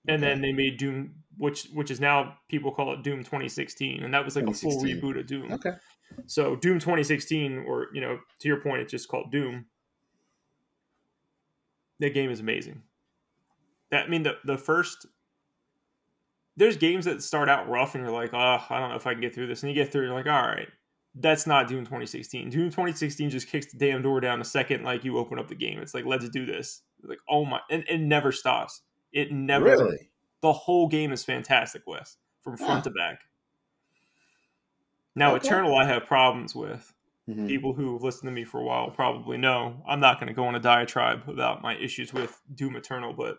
[0.06, 0.32] And okay.
[0.32, 4.24] then they made Doom, which which is now people call it Doom 2016, and that
[4.24, 5.52] was like a full reboot of Doom.
[5.52, 5.72] Okay.
[6.26, 9.66] So Doom 2016, or you know, to your point, it's just called Doom.
[12.00, 12.82] That game is amazing.
[13.90, 15.06] That I mean the the first
[16.56, 19.12] there's games that start out rough and you're like, oh, I don't know if I
[19.12, 19.62] can get through this.
[19.62, 20.68] And you get through, and you're like, all right,
[21.14, 22.50] that's not Doom 2016.
[22.50, 25.54] Doom 2016 just kicks the damn door down the second like you open up the
[25.54, 25.78] game.
[25.80, 26.82] It's like, let's do this.
[27.02, 28.82] Like, oh my, and it never stops.
[29.12, 29.64] It never.
[29.64, 30.10] Really?
[30.44, 32.82] The whole game is fantastic, Wes, from front Huh.
[32.82, 33.22] to back.
[35.14, 35.46] Now, Okay.
[35.48, 36.92] Eternal, I have problems with.
[37.26, 37.48] Mhm.
[37.48, 40.34] People who have listened to me for a while probably know I'm not going to
[40.34, 43.38] go on a diatribe about my issues with Doom Eternal, but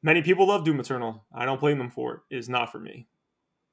[0.00, 1.24] many people love Doom Eternal.
[1.34, 2.20] I don't blame them for it.
[2.30, 3.08] It is not for me.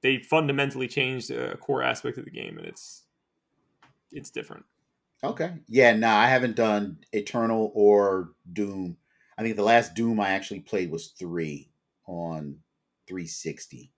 [0.02, 3.06] They fundamentally changed a core aspect of the game, and it's
[4.12, 4.66] it's different.
[5.24, 5.54] Okay.
[5.68, 8.98] Yeah, nah, I haven't done Eternal or Doom.
[9.38, 11.70] I think the last Doom I actually played was three
[12.08, 12.58] on
[13.08, 13.92] 360.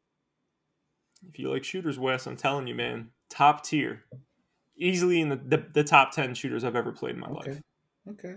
[1.30, 4.04] If you like shooters, Wes, I'm telling you, man, top tier,
[4.78, 7.52] easily in the the, the top ten shooters I've ever played in my Okay.
[7.52, 7.62] life.
[8.12, 8.36] Okay.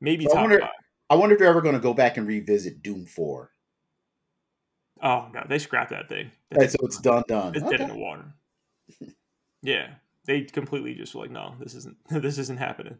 [0.00, 0.70] Maybe So I wonder- five.
[1.10, 3.50] I wonder if they're ever going to go back and revisit Doom 4.
[5.02, 6.30] Oh god, they scrapped that thing.
[6.56, 7.54] Right, so it's done, done.
[7.54, 8.24] It's dead in the water.
[9.62, 12.98] yeah, they completely just were like, no, this isn't this isn't happening.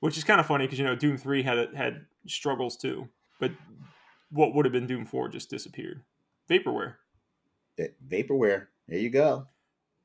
[0.00, 3.08] Which is kind of funny because you know Doom Three had had struggles too,
[3.40, 3.52] but
[4.32, 6.02] what would have been Doom Four just disappeared.
[6.50, 6.94] Vaporware.
[8.08, 8.66] Vaporware.
[8.88, 9.46] There you go.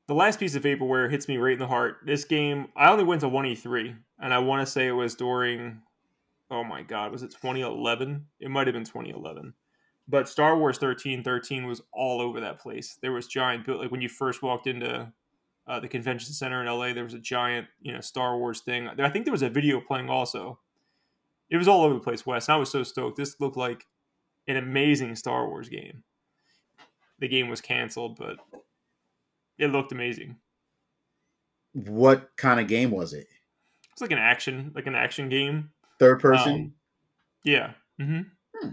[0.06, 1.98] The last piece of vaporware hits me right in the heart.
[2.06, 5.14] This game, I only went to one E3, and I want to say it was
[5.14, 5.82] during,
[6.50, 8.24] oh my god, was it 2011?
[8.40, 9.52] It might have been 2011.
[10.08, 12.98] But Star Wars 1313 was all over that place.
[13.02, 15.12] There was giant, like when you first walked into
[15.66, 18.88] uh, the convention center in LA, there was a giant, you know, Star Wars thing.
[18.88, 20.58] I think there was a video playing also.
[21.50, 22.48] It was all over the place, Wes.
[22.48, 23.18] And I was so stoked.
[23.18, 23.84] This looked like
[24.48, 26.02] an amazing Star Wars game.
[27.20, 28.36] The game was canceled, but
[29.58, 30.36] it looked amazing.
[31.74, 33.26] What kind of game was it?
[33.92, 35.70] It's like an action, like an action game.
[35.98, 36.52] Third person?
[36.52, 36.72] Um,
[37.44, 37.72] yeah.
[38.00, 38.20] hmm
[38.60, 38.70] Hmm.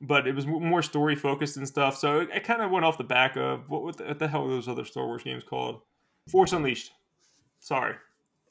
[0.00, 1.96] But it was more story focused and stuff.
[1.96, 4.28] So it, it kind of went off the back of what, what, the, what the
[4.28, 5.80] hell were those other Star Wars games called?
[6.28, 6.92] Force Unleashed.
[7.60, 7.94] Sorry,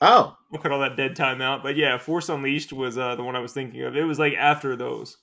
[0.01, 1.63] oh, we'll cut all that dead time out.
[1.63, 3.95] But yeah, Force Unleashed was uh, the one I was thinking of.
[3.95, 5.17] It was like after those.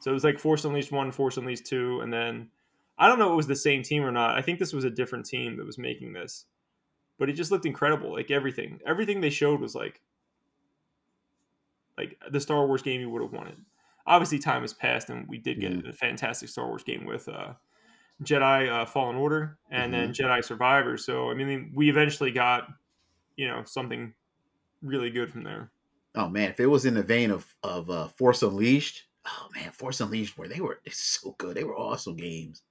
[0.00, 2.50] So it was like Force Unleashed 1, Force Unleashed 2, and then
[2.98, 4.36] I don't know if it was the same team or not.
[4.36, 6.46] I think this was a different team that was making this.
[7.18, 8.12] But it just looked incredible.
[8.12, 8.80] Like everything.
[8.86, 10.00] Everything they showed was like
[11.96, 13.56] like the Star Wars game you would have wanted.
[14.06, 15.88] Obviously time has passed and we did get Mhm.
[15.88, 17.54] a fantastic Star Wars game with uh
[18.22, 20.96] Jedi uh, Fallen Order and then Jedi Survivor.
[20.96, 22.68] So I mean we eventually got,
[23.36, 24.14] you know, something
[24.82, 25.72] really good from there.
[26.14, 29.70] oh man, if it was in the vein of of uh, Force Unleashed, oh man,
[29.72, 31.56] Force Unleashed, where they were so good.
[31.56, 32.62] They were awesome games.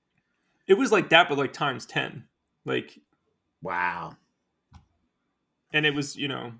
[0.67, 2.25] It was like that, but like times ten.
[2.65, 2.99] Like,
[3.61, 4.17] Wow.
[5.73, 6.51] and it was you know,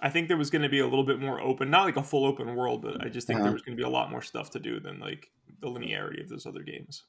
[0.00, 2.02] I think there was going to be a little bit more open, not like a
[2.02, 3.44] full open world, but I just think Uh-huh.
[3.44, 5.30] there was going to be a lot more stuff to do than like
[5.60, 7.04] the linearity of those other games.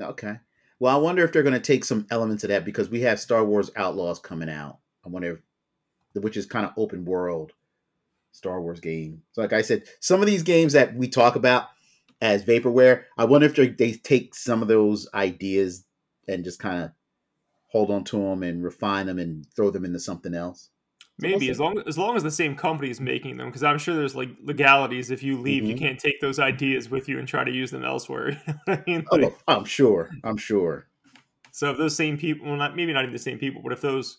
[0.00, 0.38] Okay.
[0.80, 3.20] Well, I wonder if they're going to take some elements of that because we have
[3.20, 4.78] Star Wars Outlaws coming out.
[5.06, 5.40] I wonder
[6.14, 7.52] if, which is kind of open world
[8.32, 9.22] Star Wars game.
[9.32, 11.68] So, like I said, some of these games that we talk about
[12.20, 15.84] as vaporware, I wonder if they, they take some of those ideas
[16.28, 16.90] and just kind of
[17.68, 20.70] hold on to them and refine them and throw them into something else.
[21.18, 21.50] Maybe see.
[21.50, 24.16] as long as long as the same company is making them, because I'm sure there's
[24.16, 25.10] like legalities.
[25.10, 25.78] If you leave, you Mhm.
[25.78, 28.30] can't take those ideas with you and try to use them elsewhere.
[28.46, 29.06] You know I mean?
[29.10, 30.10] Oh, Like, I'm sure.
[30.24, 30.88] I'm sure.
[31.52, 33.80] So if those same people, well, not maybe not even the same people, but if
[33.80, 34.18] those,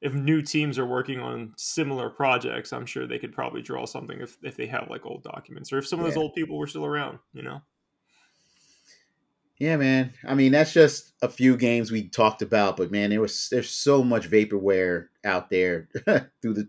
[0.00, 4.20] if new teams are working on similar projects, I'm sure they could probably draw something
[4.20, 6.66] if if they have like old documents, or if some of those old people were
[6.66, 7.18] still around.
[7.32, 7.62] You know,
[9.58, 10.12] Yeah, man.
[10.26, 13.70] I mean, that's just a few games we talked about, but man, there was there's
[13.70, 15.88] so much vaporware out there
[16.42, 16.68] through the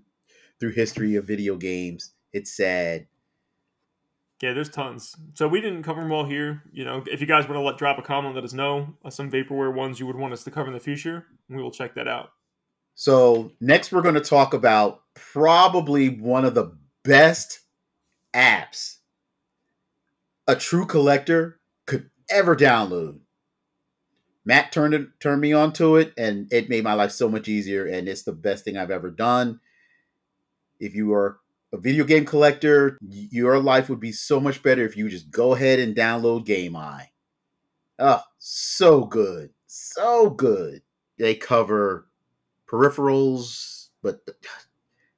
[0.60, 2.12] through history of video games.
[2.34, 3.08] It's sad.
[4.42, 5.16] yeah, there's tons.
[5.36, 6.64] So we didn't cover them all here.
[6.72, 9.12] You know, if you guys want to let drop a comment, let us know uh,
[9.12, 11.94] some vaporware ones you would want us to cover in the future, we will check
[11.94, 12.32] that out.
[13.00, 17.62] So next, we're going to talk about probably one of the best
[18.36, 18.98] apps
[20.46, 23.20] a true collector could ever download.
[24.44, 27.86] Matt turned it, turned me onto it, and it made my life so much easier.
[27.86, 29.62] And it's the best thing I've ever done.
[30.78, 31.40] If you are
[31.72, 35.56] a video game collector, your life would be so much better if you just go
[35.56, 37.06] ahead and download Gameye.
[37.98, 40.82] Oh, so good, so good.
[41.18, 42.09] They cover
[42.70, 44.22] peripherals, but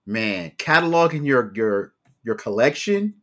[0.06, 3.16] man, cataloging your your your collection.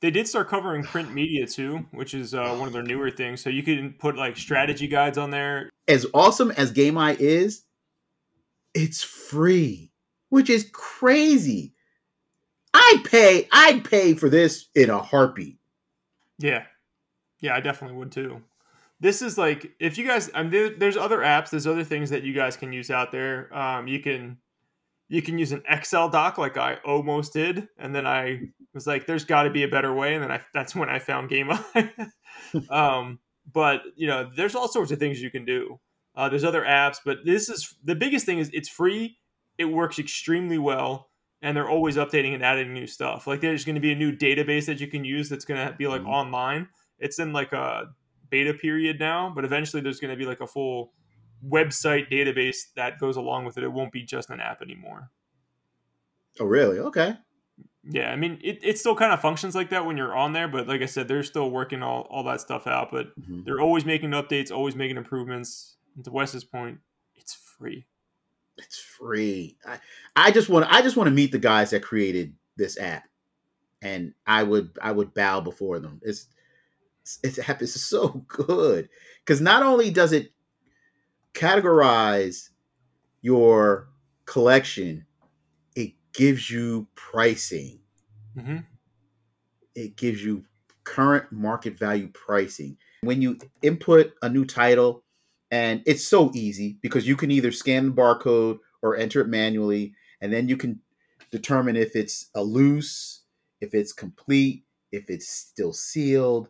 [0.00, 3.42] They did start covering print media too, which is uh, one of their newer things.
[3.42, 5.70] So you can put like strategy guides on there.
[5.88, 7.62] As awesome as Gameye is,
[8.74, 9.90] it's free,
[10.28, 11.74] which is crazy.
[12.74, 13.48] I'd pay.
[13.52, 15.58] I'd pay for this in a heartbeat.
[16.38, 16.64] Yeah,
[17.40, 18.42] yeah, I definitely would too.
[19.04, 22.08] This is like if you guys, I mean, there, there's other apps, there's other things
[22.08, 23.54] that you guys can use out there.
[23.54, 24.38] Um, you can
[25.08, 28.40] you can use an Excel doc like I almost did, and then I
[28.72, 31.00] was like, "There's got to be a better way," and then I that's when I
[31.00, 31.50] found Game
[32.70, 33.18] um,
[33.52, 35.78] but you know, there's all sorts of things you can do.
[36.16, 39.18] Uh, there's other apps, but this is the biggest thing is it's free.
[39.58, 41.10] It works extremely well,
[41.42, 43.26] and they're always updating and adding new stuff.
[43.26, 45.74] Like there's going to be a new database that you can use that's going to
[45.74, 46.08] be like mm-hmm.
[46.08, 46.68] online.
[46.98, 47.88] It's in like a
[48.30, 50.92] beta period now, but eventually there's going to be like a full
[51.46, 53.64] website database that goes along with it.
[53.64, 55.10] It won't be just an app anymore.
[56.40, 56.78] Oh, really?
[56.78, 57.16] Okay.
[57.86, 60.48] Yeah, I mean, it, it still kind of functions like that when you're on there,
[60.48, 62.90] but like I said, they're still working all, all that stuff out.
[62.90, 63.42] But mm-hmm.
[63.44, 65.76] they're always making updates, always making improvements.
[65.94, 66.78] And to Wes's point,
[67.14, 67.86] it's free.
[68.56, 69.58] It's free.
[69.66, 69.78] I,
[70.16, 73.04] I just want I just want to meet the guys that created this app,
[73.82, 76.00] and I would I would bow before them.
[76.02, 76.28] It's
[77.22, 78.88] it's app is so good
[79.20, 80.32] because not only does it
[81.34, 82.50] categorize
[83.22, 83.88] your
[84.26, 85.06] collection,
[85.74, 87.80] it gives you pricing.
[88.36, 88.58] Mm-hmm.
[89.74, 90.44] It gives you
[90.84, 92.76] current market value pricing.
[93.02, 95.02] When you input a new title,
[95.50, 99.94] and it's so easy because you can either scan the barcode or enter it manually,
[100.20, 100.80] and then you can
[101.30, 103.22] determine if it's a loose,
[103.60, 106.48] if it's complete, if it's still sealed,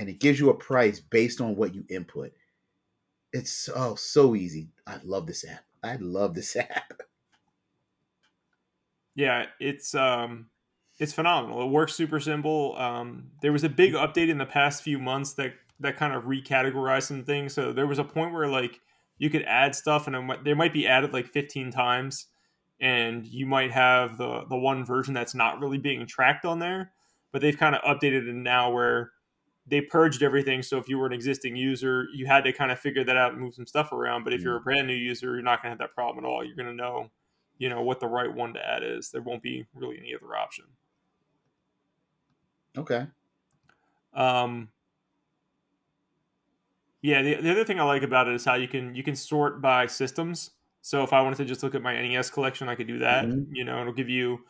[0.00, 2.32] and it gives you a price based on what you input.
[3.34, 4.70] It's oh so easy.
[4.86, 5.62] I love this app.
[5.84, 7.02] I love this app.
[9.14, 10.46] Yeah, it's um
[10.98, 11.62] it's phenomenal.
[11.62, 12.76] It works super simple.
[12.78, 16.24] Um, there was a big update in the past few months that that kind of
[16.24, 17.52] recategorized some things.
[17.52, 18.80] So there was a point where like
[19.18, 22.26] you could add stuff and might, they might be added like 15 times,
[22.80, 26.92] and you might have the the one version that's not really being tracked on there.
[27.32, 29.12] But they've kind of updated it now where
[29.70, 30.62] they purged everything.
[30.62, 33.32] So if you were an existing user, you had to kind of figure that out
[33.32, 34.24] and move some stuff around.
[34.24, 34.64] But if you're a mm.
[34.64, 36.44] brand new user, you're not going to have that problem at all.
[36.44, 37.08] You're going to know,
[37.58, 39.10] you know, what the right one to add is.
[39.10, 40.64] There won't be really any other option.
[42.76, 43.06] Okay.
[44.12, 44.68] Um.
[47.02, 49.16] Yeah, the, the other thing I like about it is how you can you can
[49.16, 50.50] sort by systems.
[50.82, 53.24] So if I wanted to just look at my NES collection, I could do that.
[53.24, 53.54] Mm-hmm.
[53.54, 54.40] You know, it'll give you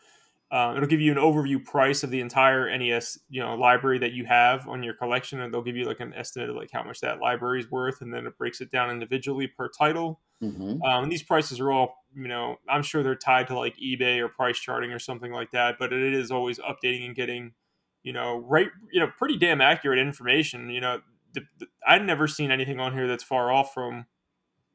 [0.51, 4.11] uh, it'll give you an overview price of the entire NES, you know, library that
[4.11, 6.83] you have on your collection, and they'll give you like an estimate of like how
[6.83, 10.19] much that library is worth, and then it breaks it down individually per title.
[10.43, 10.81] Mm-hmm.
[10.81, 14.19] Um, and these prices are all, you know, I'm sure they're tied to like eBay
[14.19, 17.53] or price charting or something like that, but it is always updating and getting,
[18.03, 20.69] you know, right, you know, pretty damn accurate information.
[20.69, 20.99] You know,
[21.33, 24.05] the, the, I've never seen anything on here that's far off from,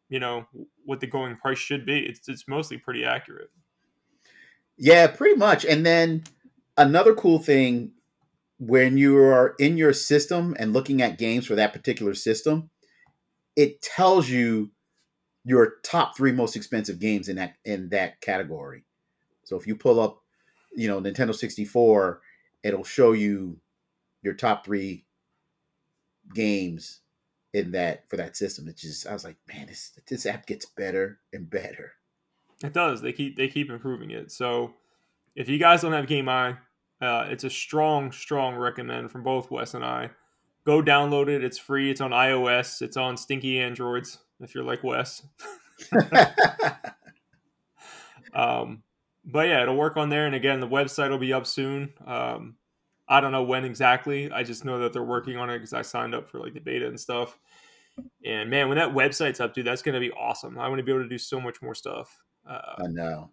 [0.09, 0.47] you know,
[0.87, 1.99] what the going price should be.
[1.99, 3.51] It's it's mostly pretty accurate.
[4.79, 5.65] Yeah, pretty much.
[5.65, 6.25] And then
[6.77, 7.93] another cool thing
[8.59, 12.71] when you are in your system and looking at games for that particular system,
[13.55, 14.71] it tells you
[15.45, 18.85] your top three most expensive games in that in that category.
[19.45, 20.23] So if you pull up,
[20.75, 22.21] you know, Nintendo 64,
[22.65, 23.61] it'll show you
[24.23, 25.05] your top three
[26.35, 27.01] games
[27.55, 28.69] in that for that system.
[28.69, 31.93] It's just I was like, man, this this app gets better and better.
[32.63, 33.03] It does.
[33.03, 34.33] They keep they keep improving it.
[34.33, 34.75] So
[35.35, 36.57] if you guys don't have Gameye,
[37.01, 40.11] uh, it's a strong, strong recommend from both Wes and I.
[40.65, 41.45] Go download it.
[41.45, 41.91] It's free.
[41.91, 42.83] It's on iOS.
[42.83, 44.19] It's on stinky Androids.
[44.41, 45.23] If you're like Wes.
[48.35, 48.83] um,
[49.25, 50.27] but yeah, it'll work on there.
[50.27, 51.93] And again, the website will be up soon.
[52.07, 52.57] Um,
[53.09, 54.31] I don't know when exactly.
[54.33, 56.61] I just know that they're working on it because I signed up for like the
[56.61, 57.39] beta and stuff.
[58.25, 60.59] And man, when that website's up, dude, that's going to be awesome.
[60.59, 62.23] I want to be able to do so much more stuff.
[62.47, 63.31] Uh, I know.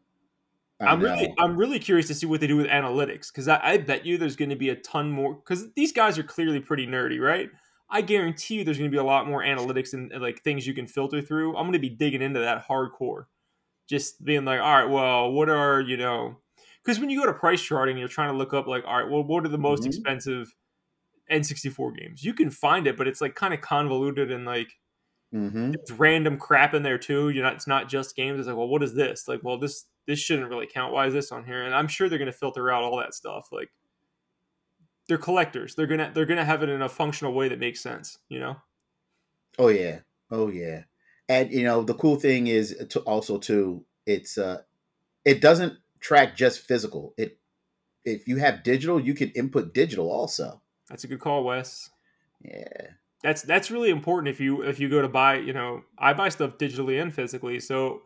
[0.80, 3.60] I am really, I'm really curious to see what they do with analytics because I,
[3.64, 5.36] I bet you there's going to be a ton more.
[5.36, 7.50] Because these guys are clearly pretty nerdy, right?
[7.90, 10.66] I guarantee you there's going to be a lot more analytics and, and like things
[10.66, 11.56] you can filter through.
[11.56, 13.26] I'm going to be digging into that hardcore,
[13.88, 16.38] just being like, all right, well, what are you know?
[16.84, 19.10] Because when you go to price charting, you're trying to look up like, all right,
[19.10, 19.90] well, what are the most mm-hmm.
[19.90, 20.54] expensive
[21.32, 22.24] N64 games?
[22.24, 24.74] You can find it, but it's like kind of convoluted and like
[25.34, 25.74] Mm-hmm.
[25.74, 27.30] It's random crap in there too.
[27.30, 28.40] You know, it's not just games.
[28.40, 29.28] It's like, well, what is this?
[29.28, 30.94] Like, well, this this shouldn't really count.
[30.94, 31.64] Why is this on here?
[31.64, 33.48] And I'm sure they're going to filter out all that stuff.
[33.52, 33.72] Like,
[35.08, 35.76] they're collectors.
[35.76, 38.20] They're gonna they're gonna have it in a functional way that makes sense.
[38.30, 38.56] You know.
[39.58, 40.00] Oh yeah.
[40.30, 40.84] Oh yeah.
[41.28, 43.86] And you know the cool thing is to also too.
[44.06, 44.62] It's uh,
[45.26, 47.14] it doesn't track just physical.
[47.18, 47.40] It
[48.06, 50.62] if you have digital, you can input digital also.
[50.90, 51.90] That's a good call, Wes.
[52.42, 52.92] Yeah
[53.24, 56.30] that's that's really important if you if you go to buy you know i buy
[56.30, 58.02] stuff digitally and physically so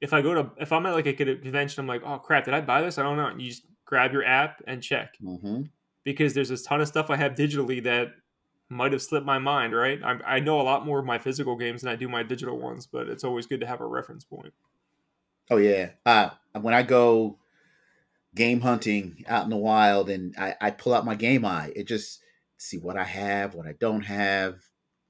[0.00, 2.54] if i go to if i'm at like a convention i'm like oh crap did
[2.54, 5.62] i buy this i don't know and you just grab your app and check hmm
[6.04, 8.14] because there's a ton of stuff I have digitally that
[8.68, 9.74] might have slipped my mind.
[9.74, 12.22] Right, I, I know a lot more of my physical games than I do my
[12.22, 14.52] digital ones, but it's always good to have a reference point.
[15.50, 15.90] Oh yeah.
[16.06, 16.30] Uh,
[16.60, 17.38] when I go
[18.34, 22.20] game hunting out in the wild and I, I pull out my Gameye, it just
[22.62, 24.60] see what I have, what I don't have.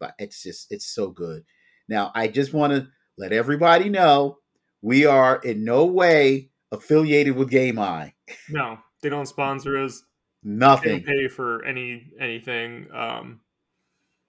[0.00, 1.44] But it's just it's so good.
[1.88, 2.88] Now I just want to
[3.18, 4.38] let everybody know
[4.80, 8.12] we are in no way affiliated with Gameye.
[8.48, 10.02] No, they don't sponsor us.
[10.42, 10.90] They Nothing.
[11.02, 12.88] don't pay for any anything.
[12.92, 13.40] Um,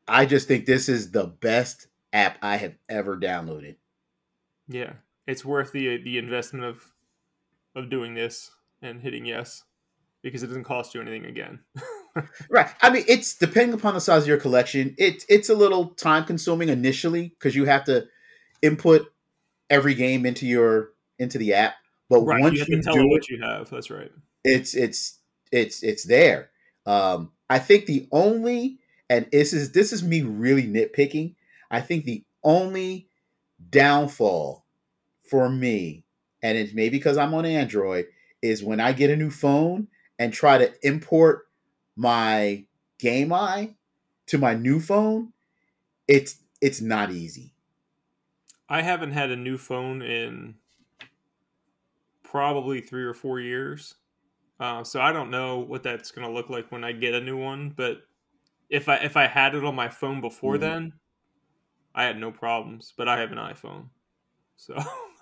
[0.08, 3.78] I just think this is the best app I have ever downloaded.
[4.68, 4.94] yeah,
[5.26, 6.84] it's worth the the investment of
[7.76, 9.64] of doing this and hitting yes
[10.22, 11.60] because it doesn't cost you anything again.
[12.50, 12.68] Right.
[12.82, 14.96] I mean, it's depending upon the size of your collection.
[14.98, 18.08] It's it's a little time consuming initially because you have to
[18.62, 19.12] input
[19.70, 21.76] every game into your into the app.
[22.10, 23.70] But right, once you have you, do it it, what you have.
[23.70, 24.12] That's right.
[24.44, 25.20] it's it's
[25.52, 26.50] it's it's there.
[26.86, 31.36] Um, I think the only and this is this is me really nitpicking.
[31.72, 33.08] I think the only
[33.70, 34.66] downfall
[35.30, 36.04] for me,
[36.42, 38.06] and it's maybe because I'm on Android,
[38.42, 39.88] is when I get a new phone
[40.20, 41.46] and try to import
[41.96, 42.66] my
[43.00, 43.76] Gameye
[44.28, 45.34] to my new phone.
[46.08, 47.54] It's it's not easy.
[48.68, 50.60] I haven't had a new phone in
[52.24, 53.96] probably three or four years,
[54.60, 57.22] uh, so I don't know what that's going to look like when I get a
[57.22, 57.72] new one.
[57.72, 58.04] But
[58.70, 60.60] if I if I had it on my phone before Mhm.
[60.60, 61.00] then,
[61.96, 62.94] I had no problems.
[62.98, 63.90] But I have an iPhone,
[64.58, 64.78] so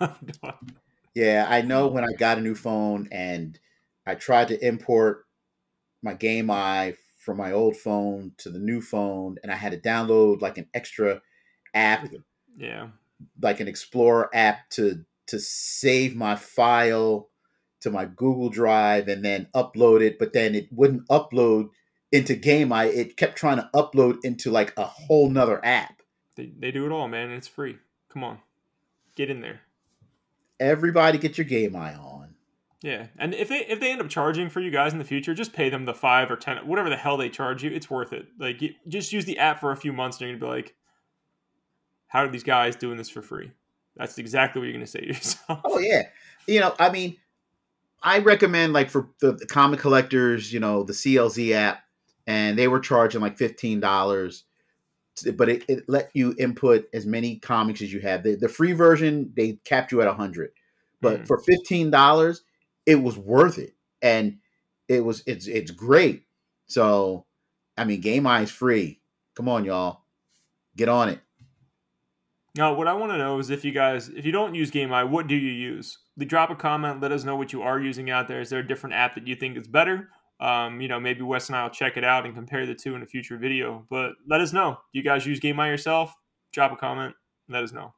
[1.14, 3.58] Yeah, I know when I got a new phone and
[4.06, 5.26] I tried to import
[6.02, 10.40] my Gameye from my old phone to the new phone, and I had to download
[10.40, 11.22] like an extra
[11.74, 12.08] app,
[12.56, 12.88] yeah,
[13.40, 17.28] like an Explorer app to to save my file
[17.80, 21.70] to my Google Drive and then upload it, but then it wouldn't upload
[22.10, 22.94] into Gameye.
[22.94, 26.02] It kept trying to upload into like a whole nother app.
[26.36, 27.28] they they do it all, man.
[27.28, 27.78] and It's free.
[28.08, 28.38] Come on,
[29.14, 29.60] get in there.
[30.60, 32.31] Everybody get your Gameye on.
[32.82, 35.34] Yeah, and if they if they end up charging for you guys in the future,
[35.34, 37.70] just pay them the five or ten, whatever the hell they charge you.
[37.70, 38.26] It's worth it.
[38.38, 40.74] Like, you, just use the app for a few months, and you're gonna be like,
[42.08, 43.52] "How are these guys doing this for free?"
[43.96, 45.60] That's exactly what you're gonna say to yourself.
[45.64, 46.02] Oh yeah,
[46.48, 47.18] you know, I mean,
[48.02, 51.84] I recommend like for the, the comic collectors, you know, the CLZ app,
[52.26, 54.42] and they were charging like fifteen dollars,
[55.36, 58.24] but it, it let you input as many comics as you have.
[58.24, 60.50] The, the free version they capped you at a hundred,
[61.00, 61.26] but Mhm.
[61.28, 62.42] for fifteen dollars,
[62.86, 64.38] it was worth it, and
[64.88, 66.24] it was it's it's great.
[66.66, 67.26] So,
[67.76, 69.00] I mean, Gameye is free.
[69.34, 70.02] Come on, y'all,
[70.76, 71.20] get on it.
[72.54, 75.08] Now, what I want to know is if you guys, if you don't use Gameye,
[75.08, 75.98] what do you use?
[76.18, 77.00] Drop a comment.
[77.00, 78.40] Let us know what you are using out there.
[78.40, 80.10] Is there a different app that you think is better?
[80.38, 82.94] Um, you know, maybe Wes and I will check it out and compare the two
[82.94, 83.86] in a future video.
[83.88, 84.72] But let us know.
[84.92, 86.14] Do you guys use Gameye yourself?
[86.52, 87.14] Drop a comment.
[87.48, 87.94] Let us know.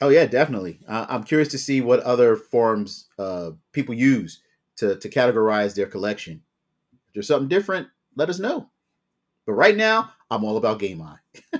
[0.00, 0.80] Oh yeah, definitely.
[0.86, 4.40] Uh, I'm curious to see what other forms uh, people use
[4.76, 6.42] to to categorize their collection.
[6.92, 8.70] If there's something different, let us know.
[9.46, 11.18] But right now, I'm all about Gameye.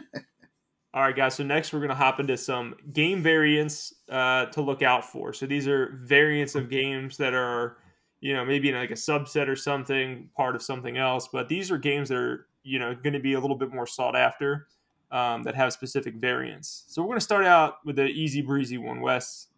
[0.94, 1.34] All right, guys.
[1.34, 5.32] So next, we're to hop into some game variants uh, to look out for.
[5.32, 7.76] So these are variants of games that are,
[8.20, 11.28] you know, maybe in like a subset or something, part of something else.
[11.30, 13.86] But these are games that are, you know, going to be a little bit more
[13.86, 14.66] sought after
[15.10, 16.84] um, that have specific variants.
[16.88, 19.48] So we're going to start out with the easy breezy one, Wes.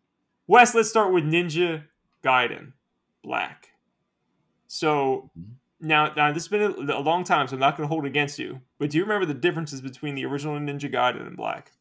[0.47, 1.85] Wes, let's start with Ninja
[2.25, 2.73] Gaiden
[3.23, 3.69] Black.
[4.69, 5.31] So
[5.81, 8.05] now, now this has been a, a long time, so I'm not going to hold
[8.05, 8.61] against you.
[8.79, 11.73] But do you remember the differences between the original Ninja Gaiden and Black?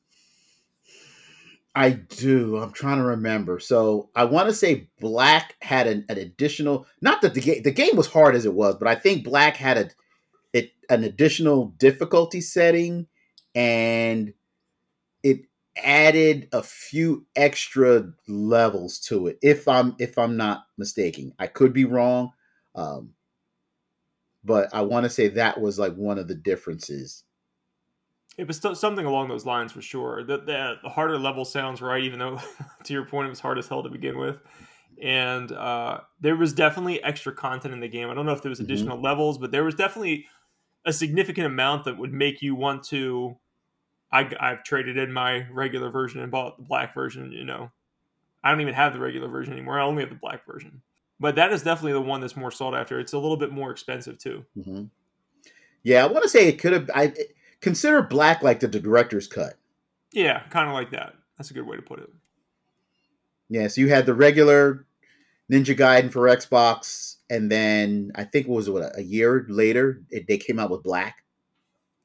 [1.76, 2.58] I do.
[2.58, 3.60] I'm trying to remember.
[3.60, 6.88] So I want to say Black had an, an additional.
[7.02, 9.56] Not that the game the game was hard as it was, but I think Black
[9.56, 9.90] had a
[10.52, 13.08] it an additional difficulty setting,
[13.56, 14.33] and
[15.23, 15.41] it
[15.77, 19.39] added a few extra levels to it.
[19.41, 22.31] If I'm if I'm not mistaken, I could be wrong,
[22.75, 23.13] um,
[24.43, 27.23] but I want to say that was like one of the differences.
[28.37, 30.23] It was something along those lines for sure.
[30.23, 32.39] The, the, the harder level sounds right, even though,
[32.83, 34.37] to your point, it was hard as hell to begin with.
[35.02, 38.10] And uh, there was definitely extra content in the game.
[38.10, 38.65] I don't know if there was Mhm.
[38.65, 40.25] additional levels, but there was definitely
[40.86, 43.38] a significant amount that would make you want to.
[44.12, 47.32] I, I've traded in my regular version and bought the black version.
[47.32, 47.71] You know,
[48.44, 49.80] I don't even have the regular version anymore.
[49.80, 50.82] I only have the black version.
[51.19, 53.00] But that is definitely the one that's more sought after.
[53.00, 54.46] It's a little bit more expensive too.
[54.56, 54.84] hmm
[55.84, 56.90] Yeah, I want to say it could have.
[56.96, 57.13] I
[57.62, 59.56] consider Black like the director's cut.
[60.12, 61.13] Yeah, kind of like that.
[61.38, 62.10] That's a good way to put it.
[63.50, 64.86] Yeah, so you had the regular
[65.52, 70.27] Ninja Gaiden for Xbox, and then I think it was what a year later it,
[70.27, 71.23] they came out with Black.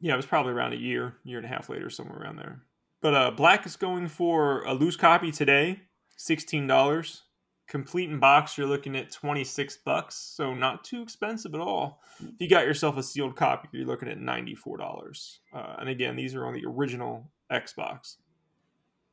[0.00, 2.60] Yeah, it was probably around a year, year and a half later, somewhere around there.
[3.00, 5.80] But uh, Black is going for a loose copy today,
[6.16, 7.22] sixteen dollars.
[7.66, 12.02] Complete in box, you're looking at twenty six bucks, so not too expensive at all.
[12.20, 15.40] If you got yourself a sealed copy, you're looking at ninety four dollars.
[15.52, 18.16] Uh, and again, these are on the original Xbox.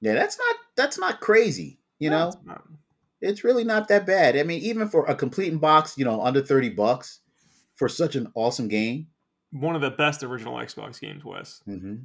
[0.01, 1.80] Yeah, that's not that's not crazy.
[1.99, 2.62] You No, know,
[3.22, 4.36] it's really not that bad.
[4.38, 7.19] I mean, even for a complete box, you know, under thirty bucks
[7.76, 9.07] for such an awesome game.
[9.51, 11.61] one of the best original Xbox games, Wes.
[11.65, 11.95] hmm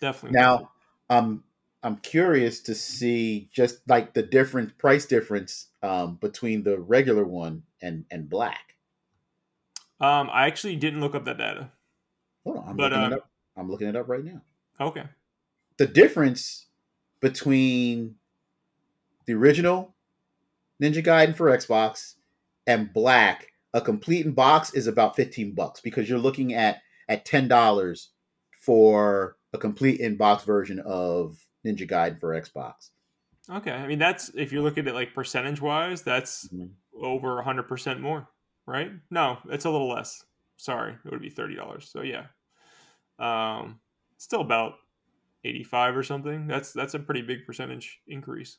[0.00, 0.38] Definitely.
[0.38, 0.70] Now,
[1.10, 1.44] um,
[1.82, 7.64] I'm curious to see just like the different price difference um, between the regular one
[7.80, 8.74] and and black.
[10.00, 11.70] um, I actually didn't look up that data.
[12.44, 13.30] Hold on, I'm But, looking um, it up.
[13.56, 14.42] I'm looking it up right now.
[14.80, 15.04] Okay.
[15.76, 16.66] The difference
[17.20, 18.16] between
[19.26, 19.94] the original
[20.82, 22.14] Ninja Gaiden for Xbox
[22.66, 27.24] and black, a complete in box is about 15 bucks because you're looking at at
[27.24, 28.10] ten dollars
[28.60, 32.90] for a complete in box version of Ninja Gaiden for Xbox.
[33.50, 33.72] Okay.
[33.72, 36.70] I mean, that's if you're looking at like percentage wise, that's Mhm.
[36.94, 38.28] over 100% more,
[38.66, 38.92] right?
[39.10, 40.24] No, it's a little less.
[40.56, 40.94] Sorry.
[41.04, 41.88] It would be $30.
[41.90, 42.26] So, yeah.
[43.18, 43.80] Um,
[44.18, 44.74] still about
[45.44, 46.46] 85 or something.
[46.46, 48.58] That's that's a pretty big percentage increase.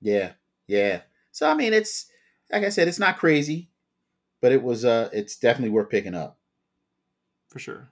[0.00, 0.32] Yeah,
[0.66, 1.02] yeah.
[1.32, 2.06] So I mean, it's
[2.52, 3.68] like I said, it's not crazy,
[4.40, 6.38] but it was uh, it's definitely worth picking up.
[7.48, 7.90] For sure.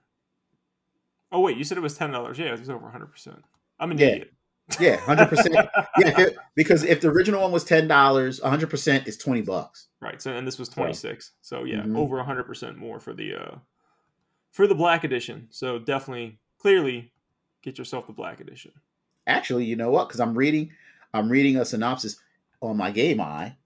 [1.32, 2.38] Oh, wait, you said it was $10.
[2.38, 3.42] Yeah, it was over 100%.
[3.80, 4.06] I'm an Yeah.
[4.06, 4.32] idiot.
[4.80, 5.54] Yeah, hundred percent.
[5.98, 9.86] Yeah, if because if the original one was ten dollars, hundred percent is twenty bucks.
[10.00, 10.20] Right.
[10.20, 11.30] So and this was 26.
[11.40, 11.96] So yeah, Mhm.
[11.96, 13.54] over 100% more for the uh
[14.50, 15.46] for the black edition.
[15.50, 17.12] So definitely clearly
[17.62, 18.72] get yourself the black edition.
[19.28, 20.08] Actually, you know what?
[20.08, 20.72] Because I'm reading,
[21.16, 22.16] I'm reading a synopsis
[22.60, 23.56] on my Gameye,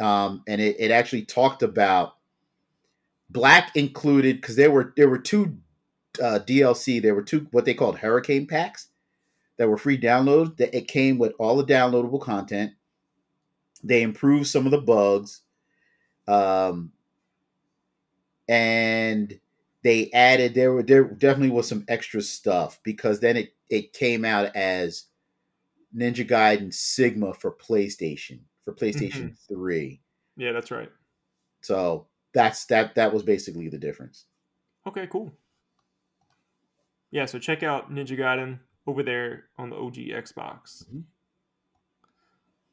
[0.00, 2.16] um, and it, it actually talked about
[3.30, 5.58] black included because there were there were two
[6.22, 7.00] uh, DLC.
[7.02, 8.88] There were two what they called Hurricane packs
[9.56, 10.56] that were free download.
[10.56, 12.72] That it came with all the downloadable content.
[13.82, 15.42] They improved some of the bugs,
[16.26, 16.92] um,
[18.48, 19.38] and
[19.82, 24.24] they added there were there definitely was some extra stuff because then it it came
[24.24, 25.04] out as
[25.96, 30.00] Ninja Gaiden Sigma for PlayStation for PlayStation Three.
[30.36, 30.90] Yeah, that's right.
[31.62, 34.26] So that's that that was basically the difference.
[34.86, 35.32] Okay, cool.
[37.10, 40.84] Yeah, so check out Ninja Gaiden over there on the OG Xbox.
[40.92, 41.04] Mhm.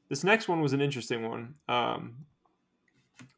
[0.09, 1.55] This next one was an interesting one.
[1.69, 2.25] Um,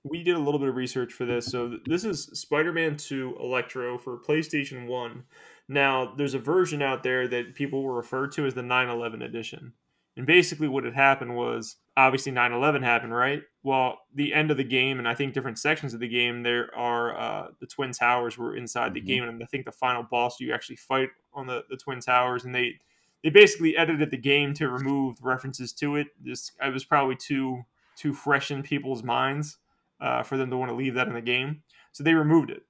[0.03, 1.45] we did a little bit of research for this.
[1.45, 5.23] So th- this is Spider-Man 2 Electro for PlayStation 1.
[5.67, 9.21] Now, there's a version out there that people will refer to as the 9 11
[9.21, 9.73] edition.
[10.15, 13.41] And basically what had happened was obviously 9/11 happened, right?
[13.63, 16.69] Well, the end of the game and I think different sections of the game there
[16.75, 19.05] are uh, the twin towers were inside the Mhm.
[19.05, 22.45] game and I think the final boss you actually fight on the, the twin towers
[22.45, 22.79] and they
[23.23, 26.09] they basically edited the game to remove references to it.
[26.23, 27.63] This it was probably too
[27.95, 29.57] too fresh in people's minds
[29.99, 32.63] uh, for them to want to leave that in the game, so they removed it.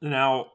[0.00, 0.52] Now,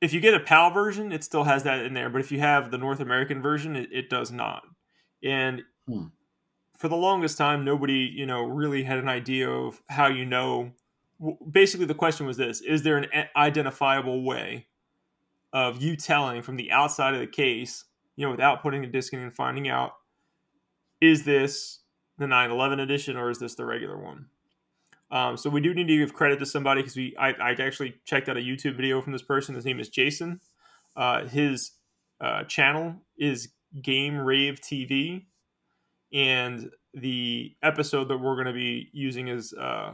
[0.00, 2.40] if you get a PAL version, it still has that in there, but if you
[2.40, 4.62] have the North American version, it, it does not.
[5.22, 6.08] And Hmm.
[6.76, 10.72] for the longest time, nobody you know really had an idea of how you know.
[11.50, 14.68] Basically, the question was this: Is there an identifiable way
[15.52, 17.84] of you telling from the outside of the case,
[18.16, 19.92] you know, without putting a disc in and finding out,
[21.00, 21.80] is this
[22.18, 24.26] the 9/11 edition or is this the regular one?
[25.10, 27.94] Um, so we do need to give credit to somebody because we I, I actually
[28.04, 29.54] checked out a YouTube video from this person.
[29.54, 30.40] His name is Jason.
[30.96, 31.72] Uh, his
[32.20, 33.48] uh, channel is
[33.82, 35.26] Game Rave TV,
[36.12, 39.92] and the episode that we're going to be using is uh,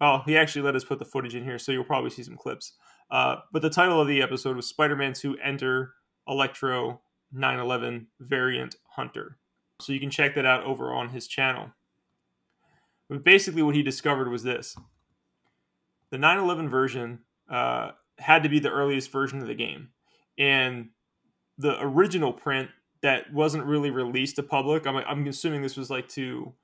[0.00, 2.36] well, he actually let us put the footage in here, so you'll probably see some
[2.36, 2.74] clips.
[3.10, 5.94] Uh, but the title of the episode was Spider-Man 2 Enter
[6.28, 7.00] Electro
[7.32, 9.38] 911 Variant Hunter.
[9.80, 11.70] So you can check that out over on his channel.
[13.08, 14.76] But basically, what he discovered was this:
[16.10, 19.88] the 911 version uh, had to be the earliest version of the game,
[20.38, 20.88] and
[21.58, 22.70] the original print
[23.02, 24.86] that wasn't really released to public.
[24.86, 26.54] I'm, I'm assuming this was like to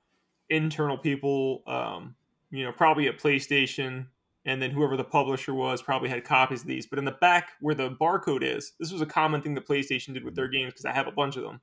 [0.49, 2.15] internal people, um,
[2.49, 4.07] you know, probably at PlayStation,
[4.45, 6.87] and then whoever the publisher was probably had copies of these.
[6.87, 10.13] But in the back where the barcode is, this was a common thing that PlayStation
[10.13, 11.61] did with their games because I have a bunch of them.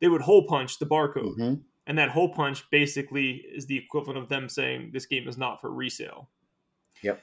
[0.00, 1.62] They would hole punch the barcode Mhm.
[1.86, 5.60] And that hole punch basically is the equivalent of them saying this game is not
[5.60, 6.28] for resale.
[7.02, 7.20] Yep.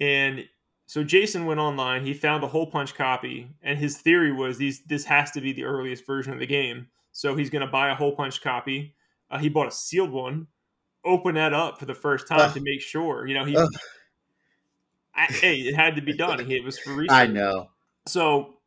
[0.00, 0.44] And
[0.86, 4.82] so Jason went online, he found the hole punch copy, and his theory was these
[4.84, 6.88] this has to be the earliest version of the game.
[7.12, 8.94] So he's going to buy a hole punch copy.
[9.30, 10.46] Uh, he bought a sealed one,
[11.04, 13.26] open that up for the first time to make sure.
[13.26, 13.56] You know, he.
[15.14, 16.40] I, hey, it had to be done.
[16.50, 17.10] It was for research.
[17.10, 17.70] I know.
[18.06, 18.58] So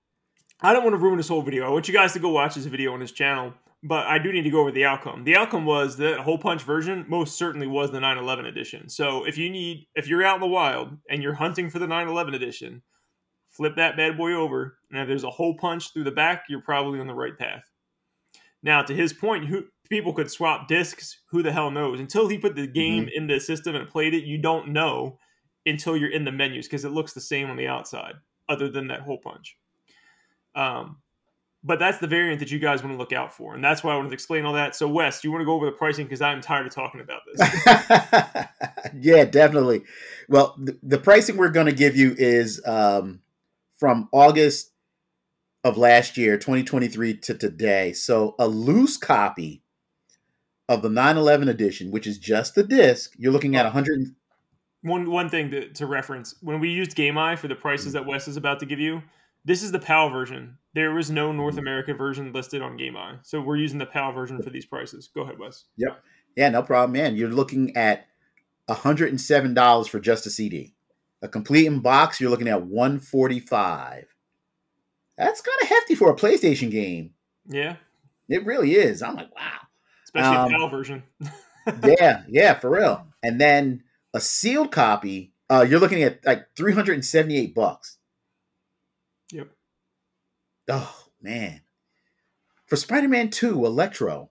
[0.60, 1.66] I don't want to ruin this whole video.
[1.66, 3.54] I want you guys to go watch this video on his channel,
[3.84, 5.24] but I do need to go over the outcome.
[5.24, 8.90] The outcome was that hole punch version most certainly was the 911 edition.
[8.90, 11.88] So if you need, if you're out in the wild and you're hunting for the
[11.88, 12.84] 911 edition,
[13.50, 16.62] flip that bad boy over, and if there's a hole punch through the back, you're
[16.62, 17.64] probably on the right path.
[18.64, 21.20] Now, to his point, who, people could swap discs.
[21.32, 22.00] Who the hell knows?
[22.00, 23.18] Until he put the game mm-hmm.
[23.18, 25.20] in the system and played it, you don't know
[25.66, 28.14] until you're in the menus because it looks the same on the outside,
[28.48, 29.58] other than that hole punch.
[30.56, 30.98] Um,
[31.64, 33.94] but that's the variant that you guys want to look out for, and that's why
[33.94, 34.76] I wanted to explain all that.
[34.76, 37.22] So, Wes, you want to go over the pricing because I'm tired of talking about
[37.28, 38.46] this.
[39.00, 39.84] yeah, definitely.
[40.28, 43.22] Well, the, the pricing we're going to give you is um,
[43.76, 44.72] from August
[45.64, 47.94] of last year, 2023 to today.
[47.94, 49.62] So, a loose copy
[50.68, 54.16] of the 911 edition, which is just the disc, you're looking at 100.
[54.84, 58.08] One one thing to, to reference when we used Game Gameye for the prices that
[58.08, 59.04] Wes is about to give you,
[59.46, 60.58] this is the PAL version.
[60.74, 64.42] There was no North America version listed on Gameye, so we're using the PAL version
[64.42, 65.10] for these prices.
[65.14, 65.66] Go ahead, Wes.
[65.78, 66.02] Yep.
[66.36, 67.16] Yeah, no problem, man.
[67.16, 68.08] You're looking at
[68.70, 70.74] $107 for just a CD.
[71.22, 74.06] A complete in box, you're looking at 145
[75.18, 77.12] That's kind of hefty for a PlayStation game.
[77.46, 77.76] Yeah.
[78.30, 79.04] It really is.
[79.04, 79.60] I'm like, wow.
[80.06, 81.04] Especially um, PAL version.
[81.84, 83.08] yeah, yeah, for real.
[83.22, 83.84] And then
[84.14, 87.98] a sealed copy, uh, you're looking at like 378 bucks.
[90.72, 91.62] Oh man.
[92.66, 94.30] For Spider-Man 2, Electro.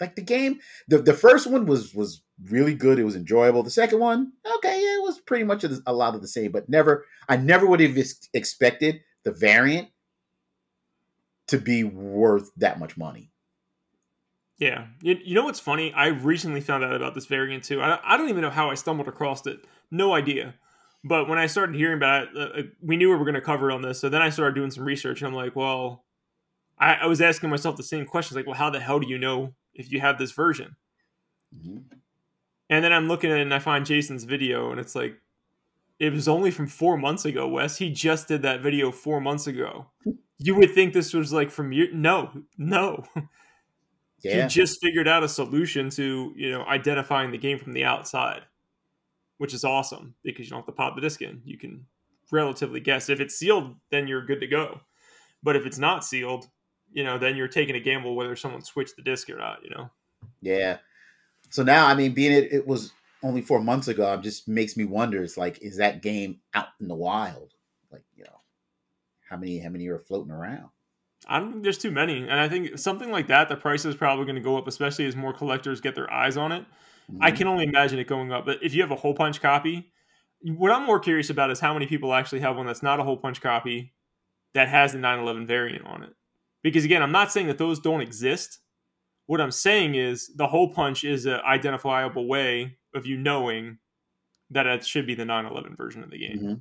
[0.00, 2.98] Like the game, the, the first one was was really good.
[2.98, 3.62] It was enjoyable.
[3.62, 6.52] The second one, okay, yeah, it was pretty much a, a lot of the same,
[6.52, 7.96] but never I never would have
[8.34, 9.88] expected the variant
[11.48, 13.30] to be worth that much money.
[14.58, 14.86] Yeah.
[15.00, 15.92] You, you know what's funny?
[15.92, 17.80] I recently found out about this variant too.
[17.80, 19.64] I, I don't even know how I stumbled across it.
[19.90, 20.54] No idea.
[21.06, 23.40] But when I started hearing about it, uh, uh we knew we were going to
[23.40, 24.00] cover it on this.
[24.00, 25.20] So then I started doing some research.
[25.20, 26.04] And I'm like, well,
[26.78, 29.18] I, I, was asking myself the same questions like, well, how the hell do you
[29.18, 30.76] know if you have this version?
[31.54, 31.78] Mm-hmm.
[32.68, 35.20] And then I'm looking at it and I find Jason's video and it's like,
[35.98, 37.78] it was only from four months ago, Wes.
[37.78, 39.86] He just did that video four months ago.
[40.38, 41.88] You would think this was like from year.
[41.92, 43.04] No, no.
[44.22, 44.42] Yeah.
[44.42, 48.42] He just figured out a solution to you know identifying the game from the outside,
[49.38, 51.42] which is awesome because you don't have to pop the disc in.
[51.44, 51.86] You can
[52.30, 53.08] relatively guess.
[53.08, 54.80] If it's sealed, then you're good to go.
[55.42, 56.48] But if it's not sealed,
[56.92, 59.62] you know, then you're taking a gamble whether someone switched the disc or not.
[59.62, 59.90] You know.
[60.40, 60.78] Yeah.
[61.50, 64.76] So now, I mean, being it, it was only four months ago, it just makes
[64.76, 65.22] me wonder.
[65.22, 67.54] It's like, is that game out in the wild?
[67.90, 68.40] Like, you know,
[69.28, 70.70] how many how many are floating around?
[71.28, 73.96] I don't think there's too many, and I think something like that, the price is
[73.96, 76.64] probably going to go up, especially as more collectors get their eyes on it.
[77.10, 77.22] Mm-hmm.
[77.22, 78.46] I can only imagine it going up.
[78.46, 79.92] But if you have a hole punch copy,
[80.42, 83.04] what I'm more curious about is how many people actually have one that's not a
[83.04, 83.92] hole punch copy
[84.54, 86.14] that has the 911 variant on it.
[86.62, 88.58] Because again, I'm not saying that those don't exist.
[89.26, 93.78] What I'm saying is the hole punch is an identifiable way of you knowing
[94.50, 96.38] that it should be the 911 version of the game.
[96.38, 96.54] Mm-hmm.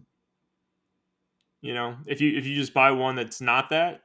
[1.62, 4.02] You know, if you if you just buy one that's not that,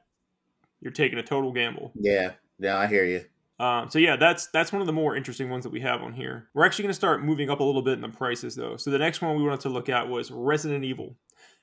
[0.79, 1.91] you're taking a total gamble.
[1.95, 3.23] Yeah, yeah, I hear you.
[3.61, 6.13] Um, so yeah, that's that's one of the more interesting ones that we have on
[6.13, 6.47] here.
[6.55, 8.75] We're actually going to start moving up a little bit in the prices though.
[8.75, 11.15] So the next one we wanted to look at was Resident Evil.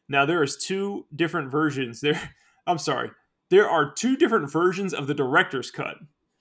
[0.09, 2.01] Now there is two different versions.
[2.09, 2.31] There,
[2.69, 3.11] I'm sorry,
[3.51, 5.97] there are two different versions of the director's cut.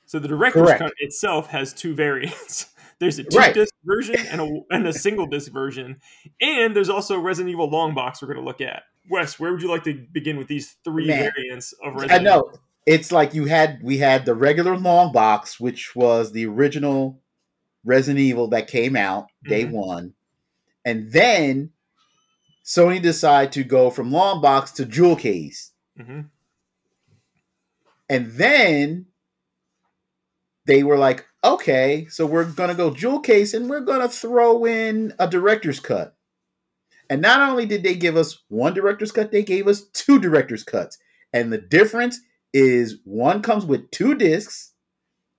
[0.05, 0.79] So the director's Correct.
[0.79, 2.67] cut itself has two variants.
[2.99, 3.53] There's a two right.
[3.53, 6.01] disc version and a, and a single disc version,
[6.41, 8.83] and there's also Resident Evil long box we're going to look at.
[9.07, 12.23] Wes, where would you like to begin with these three Man, variants of Resident I
[12.23, 12.45] know.
[12.47, 12.59] Evil?
[12.87, 17.21] It's like you had we had the regular long box, which was the original
[17.83, 19.75] Resident Evil that came out day mm-hmm.
[19.75, 20.13] one,
[20.85, 21.71] and then
[22.65, 26.21] Sony decided to go from long box to jewel case, mm-hmm.
[28.09, 29.07] and then
[30.65, 35.13] they were like, okay, so we're gonna go jewel case, and we're gonna throw in
[35.19, 36.15] a director's cut.
[37.09, 40.63] And not only did they give us one director's cut, they gave us two director's
[40.63, 40.97] cuts.
[41.33, 42.19] And the difference
[42.53, 44.73] is one comes with two discs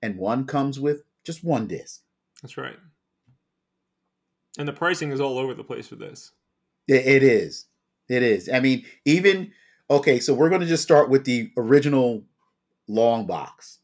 [0.03, 2.03] and one comes with just one disc.
[2.43, 2.77] That's right.
[4.59, 6.33] And the pricing is all over the place for this.
[6.87, 7.67] it, is.
[8.09, 8.49] It is.
[8.49, 9.53] I mean, even
[9.91, 12.25] okay, so we're going to just start with the original
[12.89, 13.79] long box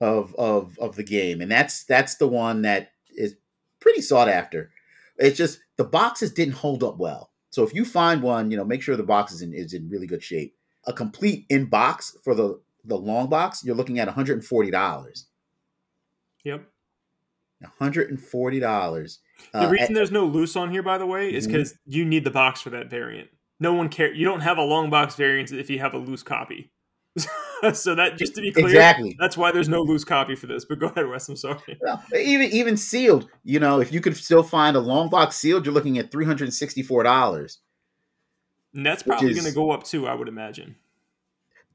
[0.00, 3.34] of of of the game and that's that's the one that is
[3.80, 4.70] pretty sought after.
[5.18, 7.32] It's just the boxes didn't hold up well.
[7.50, 9.88] So if you find one, you know, make sure the box is in is in
[9.88, 14.08] really good shape a complete in box for the the long box, you're looking at
[14.08, 15.24] $140.
[16.44, 16.64] Yep.
[17.80, 19.18] $140.
[19.52, 22.04] The Uh, reason and- there's no loose on here, by the way, is because you
[22.04, 23.28] need the box for that variant.
[23.60, 24.12] No one care.
[24.12, 26.70] You don't have a long box variant if you have a loose copy.
[27.74, 29.16] so that just to be clear, exactly.
[29.18, 30.64] that's why there's no loose copy for this.
[30.64, 31.28] But go ahead, Wes.
[31.28, 31.76] I'm sorry.
[31.80, 35.66] Well, even even sealed, you know, if you could still find a long box sealed,
[35.66, 37.04] you're looking at $364.
[37.06, 37.50] And
[38.74, 40.06] that's probably going to go up too.
[40.06, 40.76] I would imagine.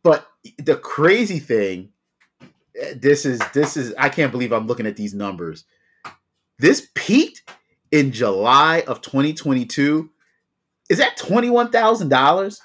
[0.03, 0.27] But
[0.57, 1.89] the crazy thing,
[2.79, 5.65] eh, this is this is I can't believe I'm looking at these numbers.
[6.59, 7.43] This peaked
[7.91, 10.09] in July of 2022.
[10.89, 12.61] Is that twenty-one thousand dollars?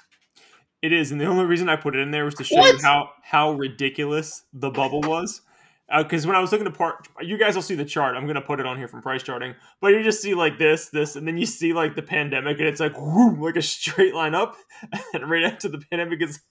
[0.81, 2.79] It is, and the only reason I put it in there was to show you
[2.81, 5.41] how how ridiculous the bubble was.
[5.97, 8.15] Because when I was looking to part, you guys will see the chart.
[8.15, 10.89] I'm gonna put it on here from price charting, but you just see like this,
[10.89, 14.35] this, and then you see like the pandemic, and it's like like a straight line
[14.35, 14.55] up,
[15.13, 16.41] and right after the pandemic is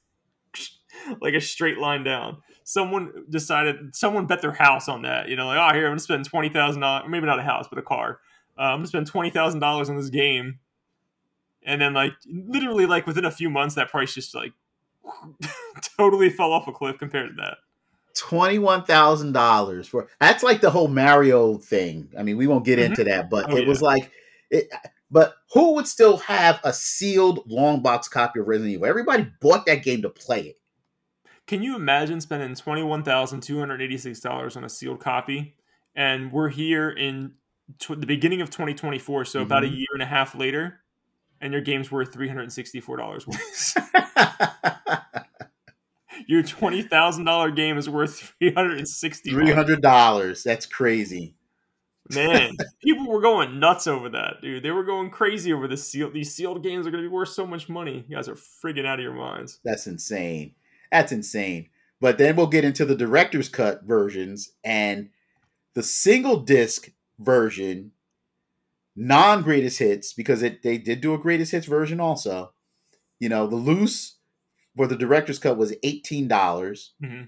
[1.20, 2.38] like a straight line down.
[2.64, 5.28] Someone decided, someone bet their house on that.
[5.28, 7.66] You know, like oh, here I'm gonna spend twenty thousand dollars, maybe not a house,
[7.68, 8.18] but a car.
[8.58, 10.58] Uh, I'm gonna spend twenty thousand dollars on this game,
[11.62, 14.52] and then like literally like within a few months, that price just like
[15.96, 17.58] totally fell off a cliff compared to that.
[18.18, 22.08] Twenty-one thousand dollars for that's like the whole Mario thing.
[22.18, 22.84] I mean, we won't get Mhm.
[22.86, 24.10] into that, but Oh, it was like
[24.50, 24.68] it.
[25.10, 28.86] But who would still have a sealed long box copy of Resident Evil?
[28.88, 30.56] Everybody bought that game to play it.
[31.46, 35.00] Can you imagine spending twenty one thousand two hundred eighty six dollars on a sealed
[35.00, 35.54] copy,
[35.94, 37.32] and we're here in
[37.78, 39.76] tw- the beginning of twenty twenty four, so about a Mhm.
[39.76, 40.80] year and a half later,
[41.40, 43.24] and your game's worth three hundred sixty four dollars.
[46.28, 49.30] your twenty thousand dollar game is worth three hundred sixty.
[49.30, 50.44] Three hundred dollars.
[50.44, 51.34] That's crazy.
[52.10, 54.62] Man, people were going nuts over that, dude.
[54.62, 56.12] They were going crazy over this sealed.
[56.12, 58.04] These sealed games are going to be worth so much money.
[58.08, 59.58] You guys are friggin' out of your minds.
[59.64, 60.54] That's insane.
[60.92, 61.70] That's insane.
[62.00, 65.08] But then we'll get into the director's cut versions and
[65.74, 67.92] the single disc version,
[68.94, 72.52] non greatest hits, because it they did do a greatest hits version also.
[73.18, 74.17] You know, the loose
[74.78, 76.28] for the director's cut was $18.
[76.28, 77.22] dollars hmm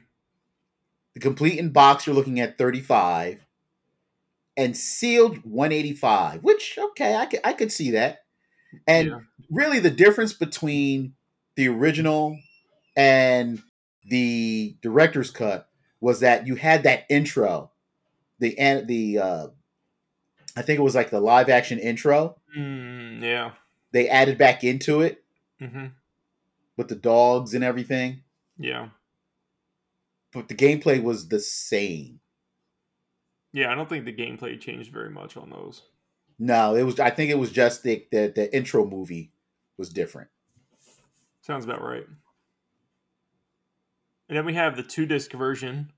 [1.14, 3.44] The complete in box, you're looking at 35
[4.56, 8.24] and sealed 185 which okay i could, I could see that
[8.86, 9.18] and Yeah.
[9.50, 11.14] really the difference between
[11.56, 12.38] the original
[12.96, 13.62] and
[14.08, 15.68] the director's cut
[16.00, 17.70] was that you had that intro
[18.38, 19.46] the and the uh
[20.56, 23.52] i think it was like the live action intro Mm, yeah.
[23.92, 25.22] they added back into it
[25.60, 25.86] hmm
[26.80, 28.22] with the dogs and everything
[28.58, 28.88] Yeah.
[30.32, 32.20] but the gameplay was the same
[33.52, 33.70] Yeah.
[33.70, 35.82] I don't think the gameplay changed very much on those.
[36.38, 39.30] no it was i think it was just the the, the intro movie
[39.78, 40.28] was different
[41.42, 42.06] Sounds about right.
[44.28, 45.90] And then we have the two disc version,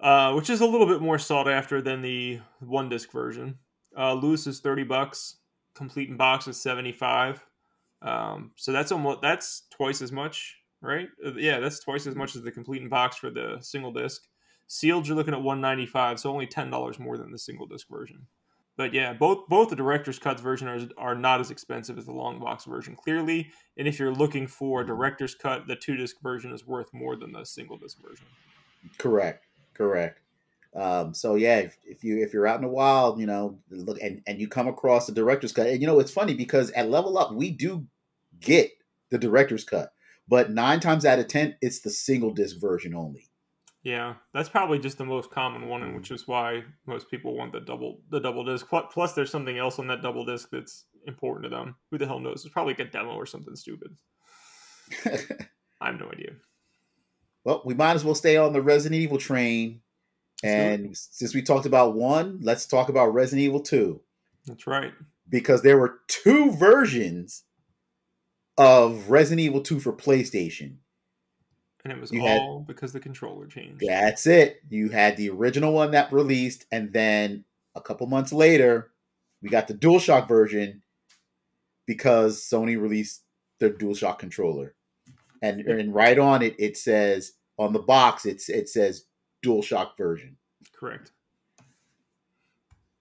[0.00, 3.58] uh, which is a little bit more sought after than the one disc version.
[3.96, 5.36] Uh, loose is thirty bucks.
[5.74, 7.46] Complete in box is seventy five.
[8.02, 11.08] Um, so that's almost that's twice as much, right?
[11.24, 14.22] Uh, yeah, that's twice as much as the complete in box for the single disc.
[14.66, 17.66] Sealed, you're looking at one ninety five, so only ten dollars more than the single
[17.66, 18.26] disc version.
[18.76, 22.12] But yeah, both both the director's cuts version are, are not as expensive as the
[22.12, 23.50] long box version, clearly.
[23.76, 27.16] And if you're looking for a director's cut, the two disc version is worth more
[27.16, 28.24] than the single disc version.
[28.96, 29.44] Correct.
[29.74, 30.20] Correct.
[30.74, 34.00] Um, so yeah, if, if you if you're out in the wild, you know, look
[34.00, 36.90] and, and you come across the director's cut, and you know it's funny because at
[36.90, 37.86] Level Up we do
[38.40, 38.70] get
[39.10, 39.92] the director's cut,
[40.28, 43.30] but nine times out of ten it's the single disc version only.
[43.82, 47.52] Yeah, that's probably just the most common one, and which is why most people want
[47.52, 48.66] the double the double disc.
[48.68, 51.74] Plus, there's something else on that double disc that's important to them.
[51.90, 52.44] Who the hell knows?
[52.44, 53.96] It's probably like a demo or something stupid.
[55.80, 56.32] I have no idea.
[57.44, 59.80] well, we might as well stay on the Resident Evil train,
[60.42, 64.00] And since we talked about one, let's talk about Resident Evil Two
[64.46, 64.92] That's right.
[65.28, 67.44] because there were two versions
[68.56, 70.76] of Resident Evil Two for PlayStation.
[71.84, 73.82] And it was You had- all because the controller changed.
[73.86, 74.62] That's it.
[74.68, 78.92] You had the original one that released, and then a couple months later,
[79.42, 80.82] we got the DualShock version
[81.86, 83.22] because Sony released
[83.60, 84.74] their DualShock controller.
[85.42, 89.04] And, and right on it, it says on the box, it's it says
[89.42, 90.36] DualShock version.
[90.74, 91.12] Correct.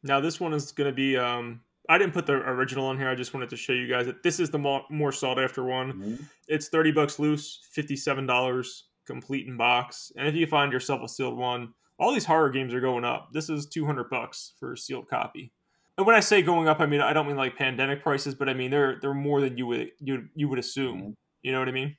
[0.03, 1.17] Now this one is going to be.
[1.17, 3.09] Um, I didn't put the original on here.
[3.09, 5.63] I just wanted to show you guys that this is the mo- more sought after
[5.63, 6.19] one.
[6.47, 10.11] It's thirty bucks loose, fifty seven dollars complete in box.
[10.15, 13.29] And if you find yourself a sealed one, all these horror games are going up.
[13.33, 15.51] This is two hundred bucks for a sealed copy.
[15.97, 18.47] And when I say going up, I mean I don't mean like pandemic prices, but
[18.47, 21.01] I mean they're they're more than you would you you would assume.
[21.01, 21.15] Mhm.
[21.41, 21.97] You know what I mean?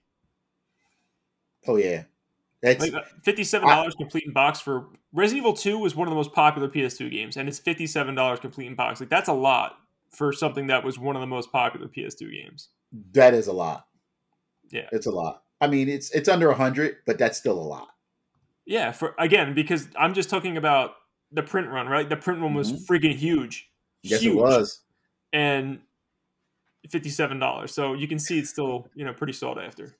[1.67, 2.05] Oh yeah,
[2.63, 6.11] That's Like uh, fifty-seven dollars complete in box for Resident Evil Two was one of
[6.13, 9.01] the most popular PS2 games, and it's fifty-seven dollars complete in box.
[9.01, 9.79] Like that's a lot
[10.11, 12.69] for something that was one of the most popular PS2 games.
[13.13, 13.87] that is a lot.
[14.71, 14.89] Yeah.
[14.93, 15.45] It's a lot.
[15.61, 17.89] I mean, it's it's under a hundred, but that's still a lot.
[18.67, 20.93] Yeah, for again because I'm just talking about
[21.33, 22.09] the print run, right?
[22.09, 22.87] The print run was Mhm.
[22.87, 23.71] freaking huge.
[24.03, 24.35] Yes, Huge.
[24.35, 24.81] it was.
[25.33, 25.81] and
[26.89, 27.73] fifty-seven dollars.
[27.75, 29.97] So you can see it's still you know pretty sought after.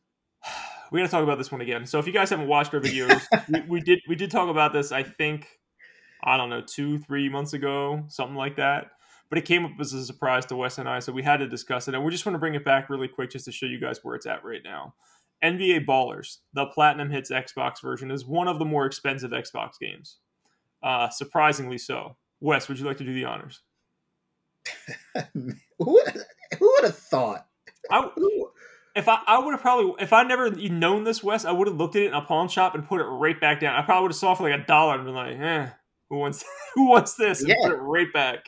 [0.93, 1.87] We got to talk about this one again.
[1.87, 4.73] So if you guys haven't watched our videos, we, we did we did talk about
[4.73, 4.93] this.
[4.93, 5.47] I think
[6.23, 8.91] I don't know two three months ago, something like that.
[9.29, 11.47] But it came up as a surprise to Wes and I, so we had to
[11.47, 13.67] discuss it, and we just want to bring it back really quick just to show
[13.67, 14.95] you guys where it's at right now.
[15.45, 20.19] NBA Ballers, the Platinum Hits Xbox version, is one of the more expensive Xbox games.
[20.83, 22.17] Uh, surprisingly so.
[22.41, 23.61] Wes, would you like to do the honors?
[25.35, 26.25] who would,
[26.59, 27.47] who would have thought?
[27.91, 28.51] I, Who-
[28.97, 31.77] If I, I would have probably, if I never known this, Wes, I would have
[31.77, 33.77] looked at it in a pawn shop and put it right back down.
[33.77, 35.69] I probably would have saw it for like a dollar and been like, eh,
[36.09, 37.45] who wants, who wants this?
[37.45, 37.57] And Yeah.
[37.63, 38.47] put it right back.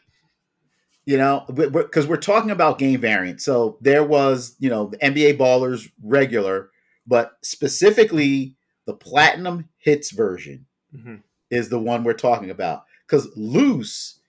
[1.04, 3.44] you know, because we're talking about game variants.
[3.44, 6.70] So there was, you know, the NBA Ballers regular,
[7.06, 11.16] but specifically the Platinum Hits version hmm
[11.50, 12.84] is the one we're talking about.
[13.06, 14.20] Because loose,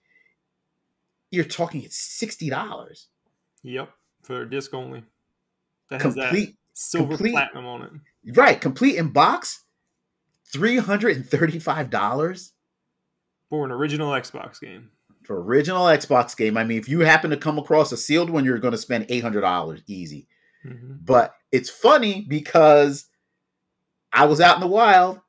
[1.30, 3.08] you're talking it's sixty dollars,
[3.62, 3.90] Yep,
[4.22, 5.04] for disc only.
[5.90, 8.36] That complete, silver complete- platinum on it.
[8.36, 8.60] right?
[8.60, 9.64] Complete in box,
[10.52, 12.52] three hundred and thirty-five dollars
[13.50, 14.90] For an original Xbox game.
[15.24, 16.56] for original Xbox game.
[16.56, 19.06] I mean, if you happen to come across a sealed one, you're going to spend
[19.08, 20.26] eight hundred dollars easy.
[20.62, 23.06] hmm But it's funny because
[24.12, 25.20] I was out in the wild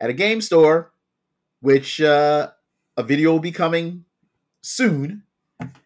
[0.00, 0.92] at a game store,
[1.60, 2.48] which uh,
[2.96, 4.04] a video will be coming
[4.60, 5.22] soon,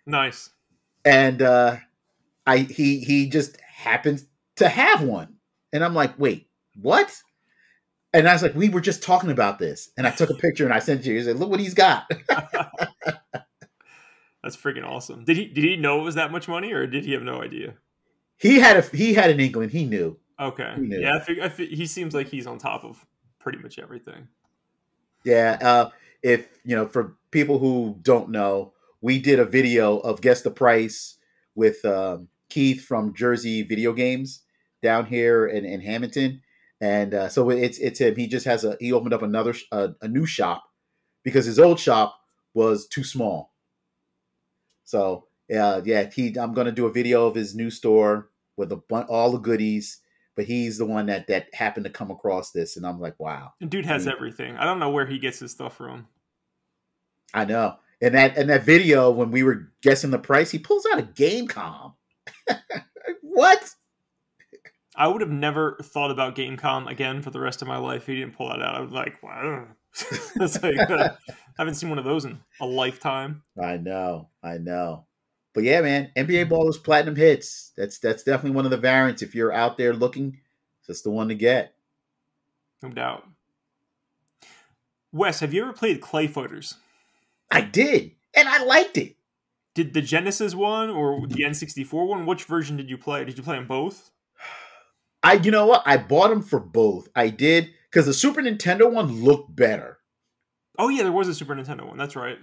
[0.07, 0.51] Nice.
[1.05, 1.76] and uh,
[2.47, 4.24] I he he just happens
[4.57, 5.37] to have one,
[5.72, 6.49] and I'm like, wait,
[6.80, 7.14] what?
[8.14, 10.64] And I was like, we were just talking about this, and I took a picture
[10.64, 11.18] and I sent it to you.
[11.18, 12.11] He said, look what he's got.
[14.43, 15.24] That's freaking awesome.
[15.24, 17.41] Did he did he know it was that much money or did he have no
[17.41, 17.74] idea?
[18.43, 19.68] he had a he had an inkling.
[19.68, 20.18] He knew.
[20.41, 20.72] Okay.
[20.74, 20.99] He knew.
[21.01, 23.07] Yeah, I fig- I he seems like he's on top of
[23.39, 24.26] pretty much everything.
[25.24, 25.91] Yeah, uh,
[26.24, 30.51] if you know, for people who don't know, we did a video of guess the
[30.51, 31.18] price
[31.55, 34.42] with um, Keith from Jersey Video Games
[34.82, 36.42] down here in, in Hamilton,
[36.82, 38.14] and uh, so it's it's him.
[38.14, 40.62] He just has a he opened up another sh- a, a new shop
[41.24, 42.20] because his old shop
[42.53, 43.55] was too small.
[44.84, 48.28] So uh, yeah, he I'm gonna do a video of his new store
[48.59, 50.00] with a bun- all the goodies.
[50.34, 53.53] But he's the one that that happened to come across this, and I'm like, wow.
[53.61, 54.57] And dude has everything.
[54.57, 56.09] I don't know where he gets his stuff from.
[57.34, 57.76] I know.
[58.00, 61.03] And that and that video when we were guessing the price, he pulls out a
[61.03, 61.94] Game.com.
[63.23, 63.70] what?
[64.95, 68.03] I would have never thought about Game.com again for the rest of my life.
[68.03, 68.75] if He didn't pull that out.
[68.75, 69.66] I was like, wow.
[70.37, 73.43] it's like, uh, I haven't seen one of those in a lifetime.
[73.61, 74.29] I know.
[74.43, 75.07] I know.
[75.55, 77.73] But yeah, man, NBA Ballers Platinum Hits.
[77.77, 79.20] That's that's definitely one of the variants.
[79.23, 80.39] If you're out there looking,
[80.87, 81.75] that's the one to get.
[82.83, 83.25] No doubt.
[85.12, 86.77] Wes, have you ever played Clay Fighters?
[87.51, 89.16] I did, and I liked it.
[89.75, 92.27] Did the Genesis one or the N64 one?
[92.27, 93.25] Which version did you play?
[93.25, 94.11] Did you play them both?
[95.23, 95.83] I you know what?
[95.87, 97.09] I bought them for both.
[97.14, 99.99] I did because the Super Nintendo one looked better.
[100.79, 101.97] Oh yeah, there was a Super Nintendo one.
[101.97, 102.39] That's right.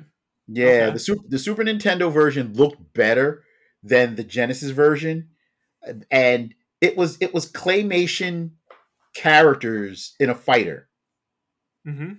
[0.47, 0.93] Yeah, Okay.
[0.93, 3.43] the super the Super Nintendo version looked better
[3.83, 5.29] than the Genesis version,
[6.09, 8.51] and it was it was claymation
[9.13, 10.89] characters in a fighter.
[11.87, 12.13] Mm-hmm.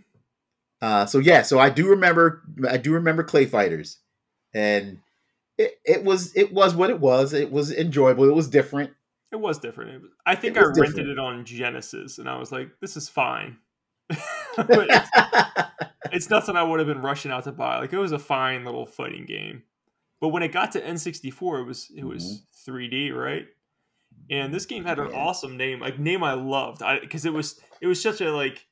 [0.80, 3.98] Uh, so yeah, so I do remember I do remember Clay Fighters,
[4.54, 4.98] and
[5.58, 7.32] it, it was it was what it was.
[7.32, 8.24] It was enjoyable.
[8.24, 8.90] It was different.
[9.32, 9.90] It was different.
[9.92, 11.10] It was- I think I rented different.
[11.10, 13.58] it on Genesis, and I was like, "This is fine."
[14.58, 15.10] It's,
[16.12, 17.78] it's nothing I would have been rushing out to buy.
[17.78, 19.62] Like it was a fine little fighting game,
[20.20, 22.76] but when it got to N64, it was it was mm-hmm.
[22.76, 23.46] 3D, right?
[24.28, 25.16] And this game had an Yeah.
[25.16, 28.66] awesome name, like name I loved, because it was it was such a like,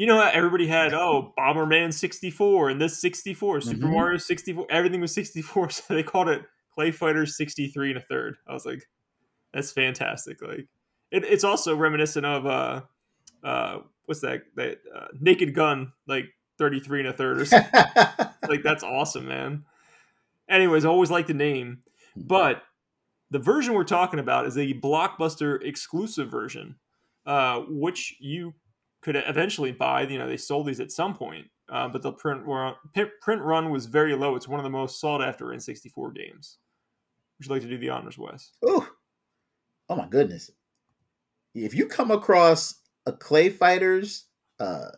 [0.00, 3.92] you know, how everybody had oh Bomberman 64 and this 64, Super Mhm.
[3.92, 6.42] Mario 64, everything was 64, so they called it
[6.72, 8.36] Clay Fighters 63 and a third.
[8.48, 8.88] I was like,
[9.52, 10.40] that's fantastic.
[10.40, 10.68] Like
[11.10, 12.80] it, it's also reminiscent of uh
[13.44, 16.24] uh what's that that uh, Naked Gun like
[16.56, 17.70] 33 and a third or something.
[18.48, 19.64] like that's awesome, man.
[20.48, 21.82] Anyways, I always like the name,
[22.16, 22.62] but
[23.30, 26.76] the version we're talking about is a blockbuster exclusive version,
[27.26, 28.54] uh, which you
[29.02, 30.02] could eventually buy.
[30.02, 32.74] You know, they sold these at some point, uh, but the print run,
[33.20, 34.36] print run was very low.
[34.36, 36.58] It's one of the most sought after N64 games.
[37.38, 38.50] Would you like to do the honors, Wes?
[38.68, 38.86] Ooh.
[39.88, 40.50] Oh my goodness.
[41.54, 44.26] If you come across a Clay Fighters,
[44.60, 44.90] uh,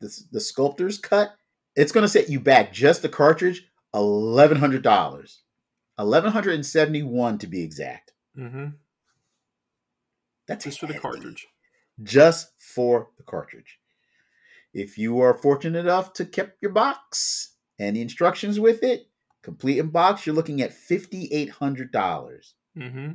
[0.00, 1.34] the the sculptor's cut,
[1.76, 5.42] it's going to set you back just the cartridge eleven hundred dollars,
[5.98, 8.12] eleven hundred and seventy one to be exact.
[8.38, 8.68] Mm-hmm.
[10.48, 11.46] That's Just for the cartridge.
[12.02, 13.78] Just for the cartridge.
[14.74, 19.08] If you are fortunate enough to keep your box and the instructions with it,
[19.42, 22.54] complete in box, you're looking at fifty eight hundred dollars.
[22.76, 23.12] Mm-hmm.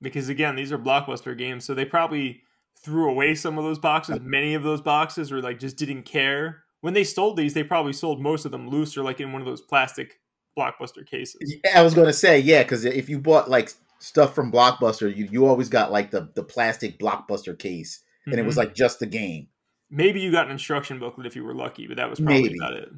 [0.00, 2.42] Because again, these are blockbuster games, so they probably
[2.76, 6.64] threw away some of those boxes, many of those boxes, or like just didn't care.
[6.82, 9.40] When they sold these, they probably sold most of them loose or like in one
[9.40, 10.20] of those plastic
[10.56, 11.54] blockbuster cases.
[11.74, 15.28] I was going to say yeah, because if you bought like stuff from Blockbuster, you
[15.30, 18.58] you always got like the the plastic Blockbuster case, and it was Mhm.
[18.58, 19.48] like just the game.
[19.90, 22.56] maybe you got an instruction booklet if you were lucky, but that was probably Maybe.
[22.58, 22.88] about it.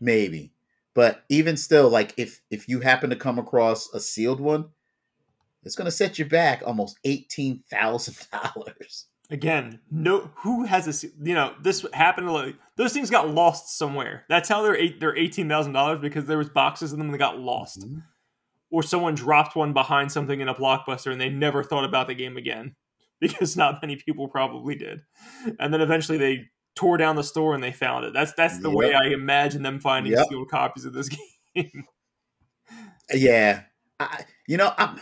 [0.00, 0.52] maybe
[0.94, 4.70] but even still like if if you happen to come across a sealed one
[5.62, 11.54] it's going to set you back almost $18000 Again, no, who has a you know
[11.62, 14.24] this happened to like those things got lost somewhere.
[14.28, 17.18] That's how they're eight, they're eighteen thousand dollars because there was boxes in them that
[17.18, 17.82] got lost.
[17.82, 18.02] Mhm.
[18.72, 22.14] or someone dropped one behind something in a blockbuster and they never thought about the
[22.14, 22.74] game again
[23.20, 25.00] because not many people probably did.
[25.58, 26.46] And then eventually they
[26.76, 28.12] tore down the store and they found it.
[28.14, 30.28] That's that's the way i imagine them finding Yep.
[30.28, 31.08] sealed copies of this
[31.54, 31.84] game.
[33.12, 33.62] Yeah.
[33.98, 34.98] I, you know i'm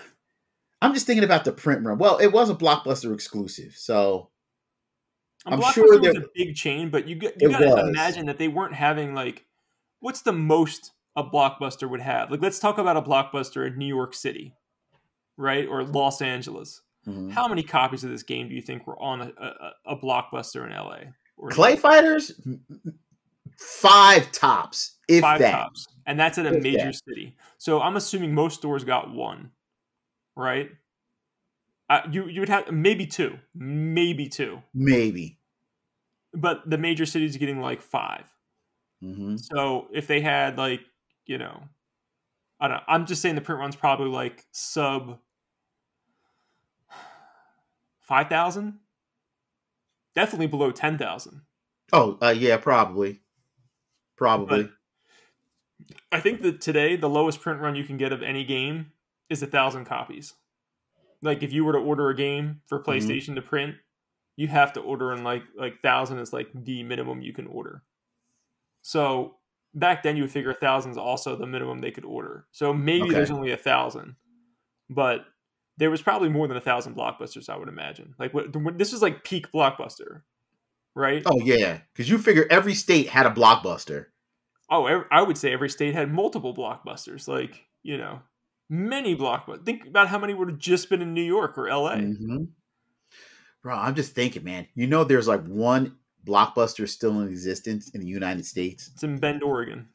[0.82, 1.98] i'm just thinking about the print run.
[1.98, 4.30] Well it was a blockbuster exclusive so
[5.46, 7.88] And I'm Blockbuster sure was a big chain but you you It gotta was.
[7.90, 9.44] imagine that they weren't having like
[10.00, 12.30] what's the most a blockbuster would have?
[12.30, 14.54] Like let's talk about a blockbuster in new york city
[15.36, 15.68] right?
[15.68, 17.30] Or los angeles mhm.
[17.32, 19.32] how many copies of this game do you think were on a,
[19.86, 20.98] a, a blockbuster in la
[21.50, 22.32] clay fighters
[23.58, 27.00] five tops if five that tops, and that's at a If major that.
[27.08, 27.36] city.
[27.58, 29.50] So I'm assuming most stores got one,
[30.36, 30.70] right?
[31.90, 35.38] Uh, you you would have maybe two, maybe two, maybe
[36.34, 38.30] but the major cities getting like five.
[39.00, 40.80] hmm So if they had like
[41.26, 41.62] you know,
[42.60, 42.82] I don't know.
[42.86, 45.18] I'm just saying the print run's probably like sub
[48.08, 48.78] five thousand,
[50.14, 51.42] definitely below ten thousand.
[51.92, 53.20] oh uh, yeah probably
[54.16, 54.72] probably But-
[56.10, 58.92] I think that today the lowest print run you can get of any game
[59.30, 60.34] is a thousand copies.
[61.22, 62.90] Like if you were to order a game for Mm-hmm.
[62.90, 63.76] PlayStation to print,
[64.36, 67.82] you have to order in like like thousand is like the minimum you can order.
[68.82, 69.36] So
[69.74, 72.46] back then you would figure thousands also the minimum they could order.
[72.50, 73.12] So maybe Okay.
[73.14, 74.16] there's only a thousand,
[74.90, 75.26] but
[75.78, 77.48] there was probably more than a thousand blockbusters.
[77.48, 78.14] I would imagine.
[78.18, 80.22] Like what this is like peak blockbuster,
[80.94, 81.22] right?
[81.24, 84.06] oh yeah because you figure every state had a blockbuster
[84.70, 87.26] Oh, I would say every state had multiple blockbusters.
[87.26, 88.20] Like you know,
[88.68, 89.64] many blockbusters.
[89.64, 91.96] Think about how many would have just been in New York or L.A.
[91.96, 92.48] Mhm.
[93.62, 94.66] Bro, I'm just thinking, man.
[94.74, 98.90] You know, there's like one blockbuster still in existence in the United States.
[98.92, 99.88] It's in Bend, Oregon.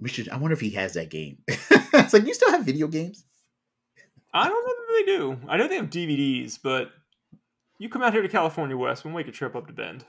[0.00, 0.30] We should.
[0.30, 1.38] I wonder if he has that game.
[1.48, 3.25] it's like you still have video games.
[4.36, 5.48] I don't know that they do.
[5.48, 6.90] I know they have DVDs, but
[7.78, 10.04] you come out here to California Wes, we'll make a trip up to Bend.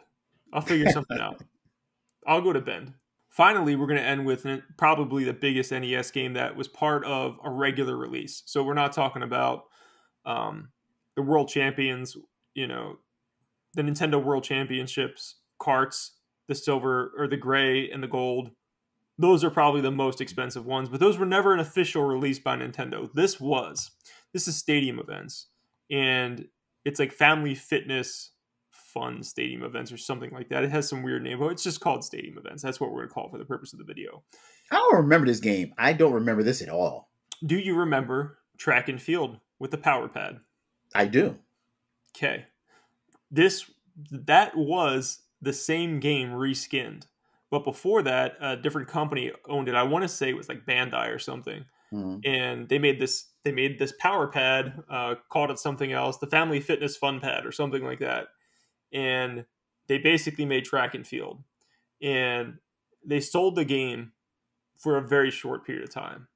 [0.54, 1.42] I'll figure something out.
[2.28, 2.94] I'll go to Bend.
[3.30, 4.46] Finally, we're going to end with
[4.78, 8.44] probably the biggest NES game that was part of a regular release.
[8.46, 9.64] So we're not talking about
[10.26, 10.70] um,
[11.16, 12.18] the World Champions,
[12.54, 12.98] you know,
[13.76, 16.14] the Nintendo World Championships carts,
[16.48, 18.52] the silver or the gray and the gold.
[19.20, 22.56] Those are probably the most expensive ones, but those were never an official release by
[22.56, 23.10] Nintendo.
[23.14, 23.92] This was.
[24.34, 25.48] This is stadium events,
[25.90, 26.48] and
[26.86, 28.32] it's like family fitness
[28.98, 30.64] fun stadium events or something like that.
[30.64, 32.64] It has some weird name, but it's just called stadium events.
[32.64, 34.24] That's what we're going to call it for the purpose of the video.
[34.72, 35.74] I don't remember this game.
[35.78, 37.12] I don't remember this at all.
[37.46, 40.40] Do you remember track and field with the power pad?
[40.96, 41.38] I do.
[42.16, 42.46] Okay.
[43.30, 43.70] This
[44.12, 47.04] that was the same game reskinned.
[47.50, 49.76] But before that, a different company owned it.
[49.76, 51.66] I want to say it was like Bandai or something.
[51.94, 52.20] Mhm.
[52.26, 56.28] and they made this they made this power pad uh, called it something else the
[56.28, 58.28] family fitness fun pad or something like that
[58.92, 59.46] and
[59.88, 61.42] they basically made track and field
[62.02, 62.58] and
[63.06, 64.12] they sold the game
[64.76, 66.28] for a very short period of time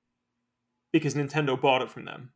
[0.93, 2.32] because nintendo bought it from them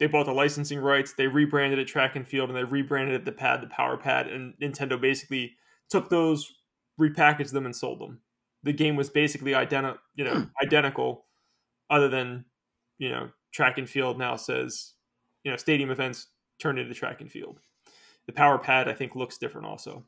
[0.00, 3.24] they bought the licensing rights they rebranded it track and field and they rebranded it
[3.24, 5.54] the pad the power pad and nintendo basically
[5.88, 6.52] took those
[7.00, 8.20] repackaged them and sold them.
[8.62, 10.44] The game was basically identi- you know hmm.
[10.62, 11.26] identical
[11.90, 12.44] other than
[12.98, 14.94] you know track and field now says
[15.42, 16.28] you know stadium events
[16.58, 17.60] turned into track and field.
[18.26, 20.04] The power pad i think looks different also.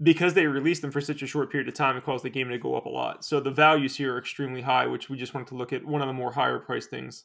[0.00, 2.48] Because they released them for such a short period of time it caused the game
[2.50, 3.24] to go up a lot.
[3.24, 6.02] So the values here are extremely high which we just wanted to look at one
[6.02, 7.24] of the more higher price things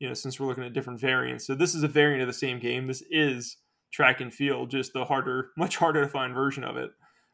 [0.00, 1.46] you know, since we're looking at different variants.
[1.46, 2.86] So this is a variant of the same game.
[2.86, 3.58] This is
[3.92, 6.90] track and field, just the harder, much harder to find version of it.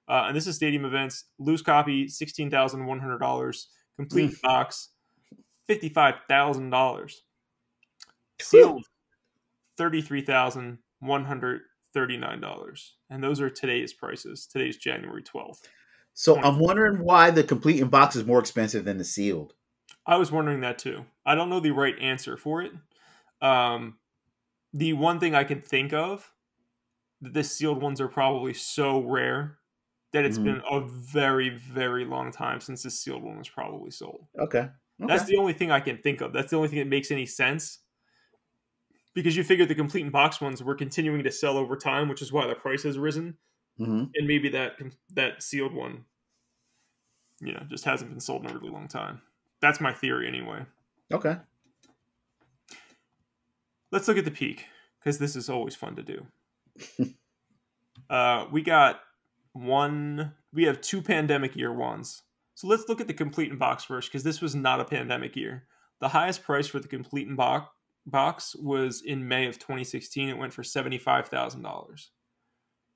[0.08, 1.24] Uh, and this is stadium events.
[1.38, 3.68] Loose copy, sixteen thousand one hundred dollars.
[3.96, 4.42] Complete mm.
[4.42, 4.90] box,
[5.66, 7.22] fifty five thousand dollars.
[8.40, 8.84] Sealed,
[9.76, 12.94] thirty three thousand one hundred thirty nine dollars.
[13.10, 14.46] And those are today's prices.
[14.46, 15.68] Today's January twelfth.
[16.14, 19.52] So I'm wondering why the complete in box is more expensive than the sealed.
[20.06, 21.04] I was wondering that too.
[21.26, 22.72] I don't know the right answer for it.
[23.42, 23.98] Um,
[24.72, 26.32] the one thing I can think of,
[27.20, 29.58] the sealed ones are probably so rare
[30.12, 30.54] that it's mm-hmm.
[30.54, 34.26] been a very, very long time since the sealed one was probably sold.
[34.38, 34.58] Okay.
[34.58, 34.70] okay.
[34.98, 36.32] That's the only thing I can think of.
[36.32, 37.80] That's the only thing that makes any sense.
[39.14, 42.20] Because you figure the complete in box ones were continuing to sell over time, which
[42.20, 43.36] is why the price has risen.
[43.80, 44.04] Mm-hmm.
[44.14, 44.76] And maybe that
[45.14, 46.04] that sealed one,
[47.40, 49.20] you know, just hasn't been sold in a really long time.
[49.60, 50.64] That's my theory, anyway.
[51.12, 51.36] Okay.
[53.90, 54.66] Let's look at the peak
[54.98, 56.26] because this is always fun to do.
[58.10, 59.00] uh, we got
[59.52, 60.34] one.
[60.52, 62.22] We have two pandemic year ones.
[62.54, 65.36] So let's look at the complete in box first because this was not a pandemic
[65.36, 65.64] year.
[66.00, 67.68] The highest price for the complete in box
[68.06, 70.28] box was in May of 2016.
[70.28, 72.10] It went for seventy five thousand dollars,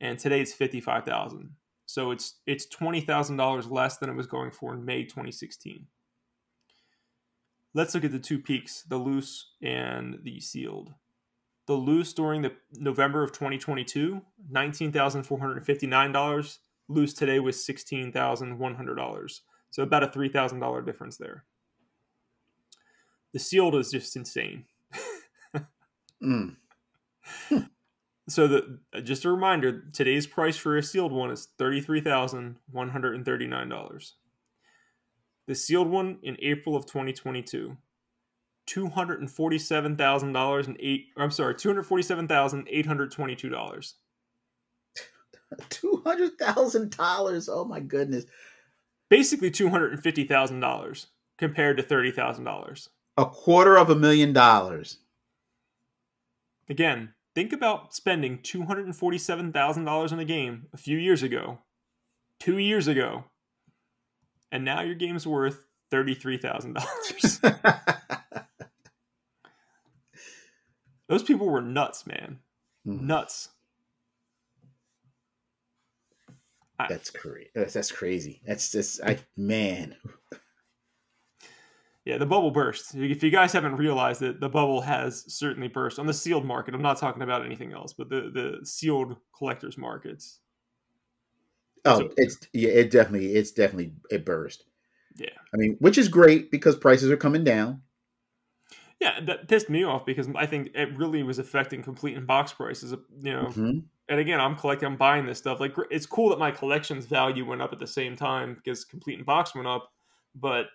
[0.00, 1.50] and today it's fifty five thousand.
[1.86, 5.86] So it's it's twenty thousand dollars less than it was going for in May 2016.
[7.74, 10.92] Let's look at the two peaks, the loose and the sealed.
[11.70, 14.20] The loose during the November of 2022,
[14.52, 16.58] $19,459.
[16.88, 19.40] Loose today was $16,100.
[19.70, 21.44] So about a $3,000 difference there.
[23.32, 24.64] The sealed is just insane.
[26.20, 26.56] mm.
[28.28, 34.12] so the just a reminder, today's price for a sealed one is $33,139.
[35.46, 37.76] The sealed one in April of 2022,
[38.70, 41.08] two hundred and forty-seven thousand dollars and eight.
[41.16, 43.94] I'm sorry, two hundred forty-seven thousand eight hundred twenty-two dollars.
[45.68, 47.48] Two hundred thousand dollars.
[47.48, 48.26] Oh my goodness.
[49.08, 52.88] Basically, two hundred and fifty thousand dollars compared to thirty thousand dollars.
[53.16, 54.98] A quarter of a million dollars.
[56.68, 60.96] Again, think about spending two hundred and forty-seven thousand dollars on a game a few
[60.96, 61.58] years ago,
[62.38, 63.24] two years ago,
[64.52, 67.40] and now your game's worth thirty-three thousand dollars.
[71.10, 72.38] Those people were nuts, man.
[72.86, 73.00] Mm.
[73.02, 73.48] Nuts.
[76.88, 77.50] That's crazy.
[77.54, 78.40] That's crazy.
[78.46, 79.96] That's just I man.
[82.06, 82.94] Yeah, the bubble burst.
[82.94, 86.74] If you guys haven't realized it, the bubble has certainly burst on the sealed market.
[86.74, 90.40] I'm not talking about anything else, but the the sealed collectors markets.
[91.84, 94.64] Oh, so, it's yeah, it definitely it's definitely it burst.
[95.14, 95.28] Yeah.
[95.52, 97.82] I mean, which is great because prices are coming down.
[99.00, 102.52] Yeah, that pissed me off because I think it really was affecting complete in box
[102.52, 102.92] prices.
[103.22, 103.78] You know, mm-hmm.
[104.08, 105.58] and again, I'm collecting, I'm buying this stuff.
[105.58, 109.18] Like, it's cool that my collection's value went up at the same time because complete
[109.18, 109.90] in box went up,
[110.34, 110.66] but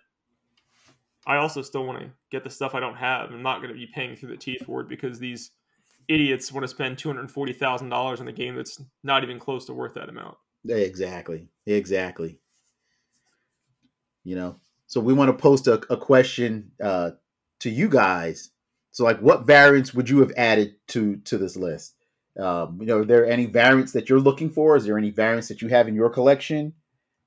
[1.26, 3.30] I also still want to get the stuff I don't have.
[3.30, 5.52] I'm not going to be paying through the teeth for it because these
[6.08, 9.38] idiots want to spend two hundred forty thousand dollars on a game that's not even
[9.38, 10.36] close to worth that amount.
[10.68, 11.48] Exactly.
[11.66, 12.38] Exactly
[14.26, 14.56] you know
[14.88, 17.12] so we want to post a, a question uh,
[17.60, 18.50] to you guys.
[18.90, 21.94] So like what variants would you have added to to this list?
[22.38, 24.76] Um, you know are there any variants that you're looking for?
[24.76, 26.74] Is there any variants that you have in your collection?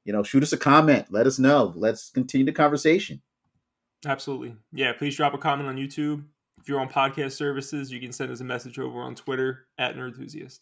[0.06, 1.08] You know shoot us a comment.
[1.10, 1.74] Let us know.
[1.76, 3.22] Let's continue the conversation.
[4.06, 4.56] Absolutely.
[4.72, 6.24] Yeah please drop a comment on youtube.
[6.60, 9.96] If you're on podcast services you can send us a message over on twitter at
[9.96, 10.60] Nerdthusiast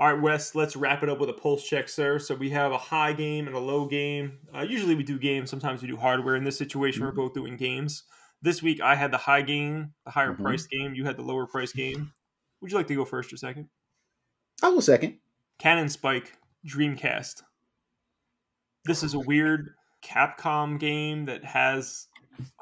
[0.00, 2.20] all right, Wes, let's wrap it up with a pulse check, sir.
[2.20, 4.38] So we have a high game and a low game.
[4.54, 6.36] Uh, usually we do games, sometimes we do hardware.
[6.36, 7.18] In this situation, mm-hmm.
[7.18, 8.04] we're both doing games.
[8.42, 10.42] This week I had the high game, the higher mm-hmm.
[10.42, 10.94] price game.
[10.94, 12.12] You had the lower price game.
[12.60, 13.68] Would you like to go first or second?
[14.62, 15.18] I'll go second.
[15.58, 16.34] Cannon Spike
[16.66, 17.42] Dreamcast.
[18.84, 19.74] This is a weird
[20.04, 22.06] Capcom game that has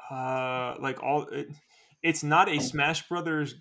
[0.09, 1.49] uh like all it,
[2.01, 3.55] it's not a Smash Brothers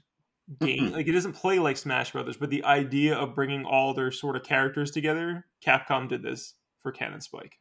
[0.61, 0.93] game.
[0.93, 4.37] like it doesn't play like Smash Brothers, but the idea of bringing all their sort
[4.37, 7.59] of characters together, Capcom did this for Cannon Spike.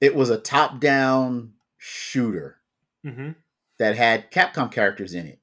[0.00, 2.56] It was a top-down shooter
[3.06, 3.32] mm-hmm.
[3.82, 5.40] That had Capcom characters in it,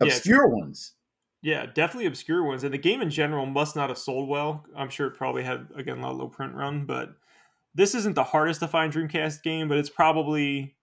[0.00, 0.94] obscure yeah, ones.
[1.42, 2.64] Yeah, definitely obscure ones.
[2.64, 4.64] And the game in general must not have sold well.
[4.74, 7.10] I'm sure it probably had again a lot of low print run, but
[7.74, 10.76] this isn't the hardest to find Dreamcast game, but it's probably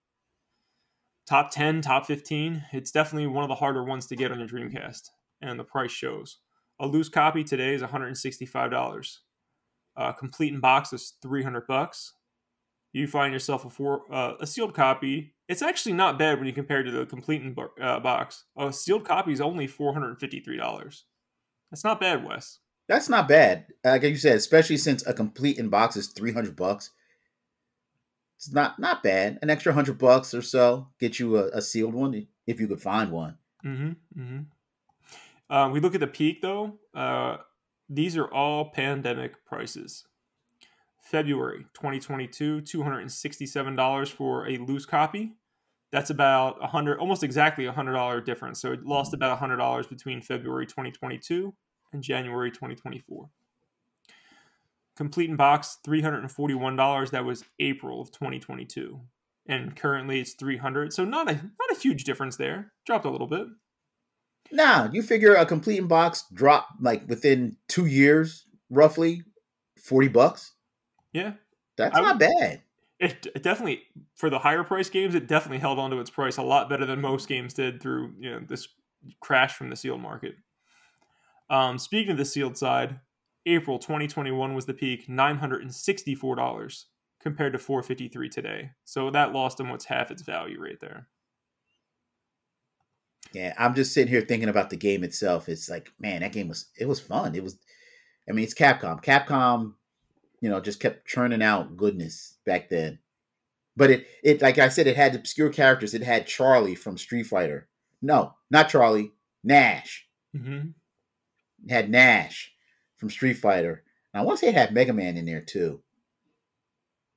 [1.26, 2.64] top 10, top 15.
[2.72, 5.08] It's definitely one of the harder ones to get on your Dreamcast,
[5.42, 6.38] and the price shows.
[6.78, 9.18] A loose copy today is $165.
[9.96, 12.14] Uh, complete in box is 300 bucks.
[12.92, 15.34] You find yourself a four uh, a sealed copy.
[15.48, 18.44] It's actually not bad when you compare to the complete in bo- uh, box.
[18.56, 21.04] A sealed copy is only four hundred and fifty three dollars.
[21.70, 22.58] That's not bad, Wes.
[22.88, 23.66] That's not bad.
[23.84, 26.90] Like you said, especially since a complete in box is three hundred bucks.
[28.36, 29.38] It's not not bad.
[29.42, 32.80] An extra hundred bucks or so get you a, a, sealed one if you could
[32.80, 33.36] find one.
[33.64, 34.20] Mm-hmm.
[34.20, 34.40] mm-hmm.
[35.54, 36.78] Uh, we look at the peak though.
[36.94, 37.36] Uh,
[37.88, 40.04] these are all pandemic prices.
[41.10, 45.32] February 2022, $267 for a loose copy.
[45.90, 48.60] That's about a hundred, almost exactly a hundred dollar difference.
[48.60, 51.52] So it lost about a hundred dollars between February 2022
[51.92, 53.28] and January 2024.
[54.96, 57.10] Complete in box, $341.
[57.10, 59.00] That was April of 2022.
[59.48, 60.92] And currently it's 300.
[60.92, 62.72] So not a not a huge difference there.
[62.86, 63.48] Dropped a little bit.
[64.52, 69.24] Nah, you figure a complete in box drop like within two years, roughly
[69.82, 70.52] 40 bucks.
[71.12, 71.34] Yeah.
[71.76, 72.62] That's I not would, bad.
[72.98, 73.82] It, it, definitely
[74.14, 77.00] for the higher price games, it definitely held onto its price a lot better than
[77.00, 78.68] most games did through you know this
[79.20, 80.34] crash from the sealed market.
[81.48, 83.00] Um, speaking of the sealed side,
[83.46, 86.84] April 2021 was the peak, $964
[87.20, 88.70] compared to 453 today.
[88.84, 91.08] So that lost almost half its value right there.
[93.32, 95.48] Yeah, I'm just sitting here thinking about the game itself.
[95.48, 97.34] It's like, man, that game was it was fun.
[97.34, 97.58] It was
[98.28, 99.02] I mean, it's Capcom.
[99.02, 99.74] Capcom,
[100.40, 102.98] you know, just kept churning out goodness back then.
[103.76, 105.94] But it it like I said, it had obscure characters.
[105.94, 107.68] It had Charlie from Street Fighter.
[108.02, 109.12] No, not Charlie,
[109.44, 110.06] Nash.
[110.36, 110.70] Mm-hmm
[111.68, 112.52] had Nash
[112.96, 113.82] from Street Fighter.
[114.12, 115.82] And I want to say it had Mega Man in there too.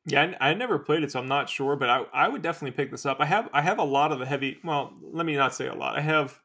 [0.06, 2.76] Yeah, I, I, never played it, so I'm not sure, but I, I would definitely
[2.76, 3.22] pick this up.
[3.22, 4.58] I have I have a lot of the heavy.
[4.62, 5.98] Well, let me not say a lot.
[5.98, 6.42] I have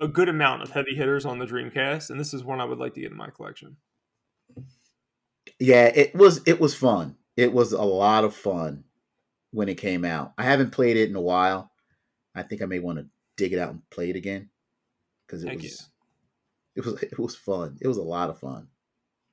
[0.00, 2.78] a good amount of heavy hitters on the Dreamcast, and this is one I would
[2.78, 3.76] like to get in my collection.
[5.64, 7.16] Yeah, it was it was fun.
[7.38, 8.84] It was a lot of fun
[9.50, 10.34] when it came out.
[10.36, 11.70] I haven't played it in a while.
[12.34, 13.06] I think I may want to
[13.38, 14.50] dig it out and play it again
[15.26, 15.86] because it Heck was yeah.
[16.76, 17.78] It was it was fun.
[17.80, 18.68] It was a lot of fun.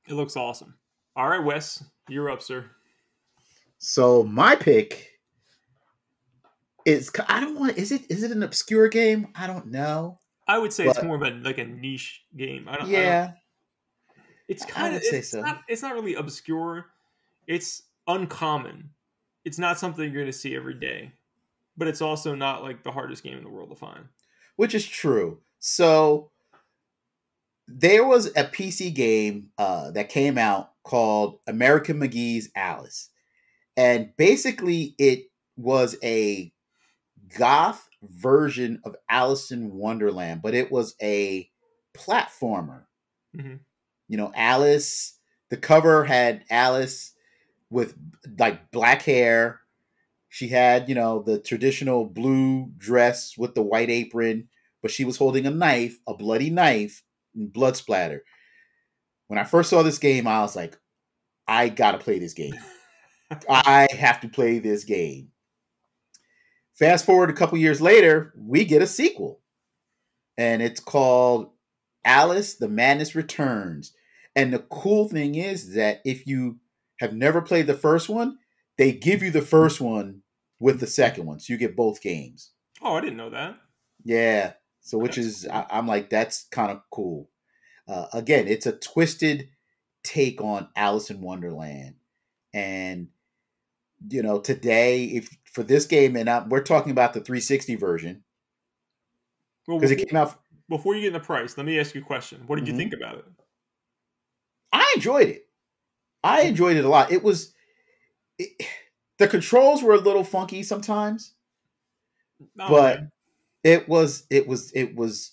[0.08, 0.76] It looks awesome.
[1.18, 2.66] All right, Wes, you're up, sir.
[3.78, 5.10] So my pick
[6.86, 9.28] is I don't want is it is it an obscure game?
[9.36, 10.20] I don't know.
[10.48, 12.70] I would say but, it's more of a like a niche game.
[12.70, 12.88] I don't.
[12.88, 13.34] Yeah.
[14.52, 15.42] It's kind of it's so.
[15.42, 16.88] not it's not really obscure.
[17.48, 18.90] It's uncommon.
[19.46, 21.14] It's not something you're going to see every day,
[21.78, 24.06] but it's also not like the hardest game in the world to find.
[24.58, 25.40] Which is true.
[25.60, 26.32] So
[27.66, 33.10] there was a PC game uh, that came out called American McGee's Alice.
[33.78, 36.52] And basically, it was a
[37.38, 41.50] goth version of Alice in Wonderland, but it was a
[41.96, 42.82] platformer.
[43.36, 43.56] Mm-hmm.
[44.12, 45.18] You know, Alice,
[45.50, 47.14] the cover had Alice
[47.70, 47.96] with
[48.38, 49.62] like black hair.
[50.28, 54.50] She had, you know, the traditional blue dress with the white apron,
[54.82, 57.04] but she was holding a knife, a bloody knife,
[57.34, 58.26] and blood splatter.
[59.28, 60.78] When I first saw this game, I was like,
[61.48, 62.56] I gotta play this game.
[63.50, 65.30] I have to play this game.
[66.74, 69.40] Fast forward a couple years later, we get a sequel,
[70.38, 71.52] and it's called
[72.04, 73.94] Alice: The Madness Returns.
[74.36, 76.58] And the cool thing is that if you
[77.00, 78.38] have never played the first one,
[78.78, 80.22] they give you the first one
[80.60, 82.52] with the second one, so you get both games.
[82.82, 83.58] Oh, I didn't know that.
[84.04, 87.30] Yeah, so, which is, I, am like, that's kind of cool.
[87.88, 89.50] Uh, again, it's a twisted
[90.04, 91.96] take on Alice in Wonderland,
[92.54, 93.08] and
[94.10, 98.24] you know, today, if for this game, and I, we're talking about the 360 version
[99.68, 100.40] because well, it came out.
[100.70, 102.44] Before you get in the price, let me ask you a question.
[102.48, 102.74] What did mm-hmm.
[102.74, 103.26] you think about it?
[104.92, 105.48] I enjoyed it.
[106.24, 107.12] I enjoyed it a lot.
[107.12, 107.54] It was
[108.38, 108.50] it,
[109.18, 111.34] the controls were a little funky sometimes,
[112.60, 113.12] oh, but man
[113.64, 115.32] it was it was it was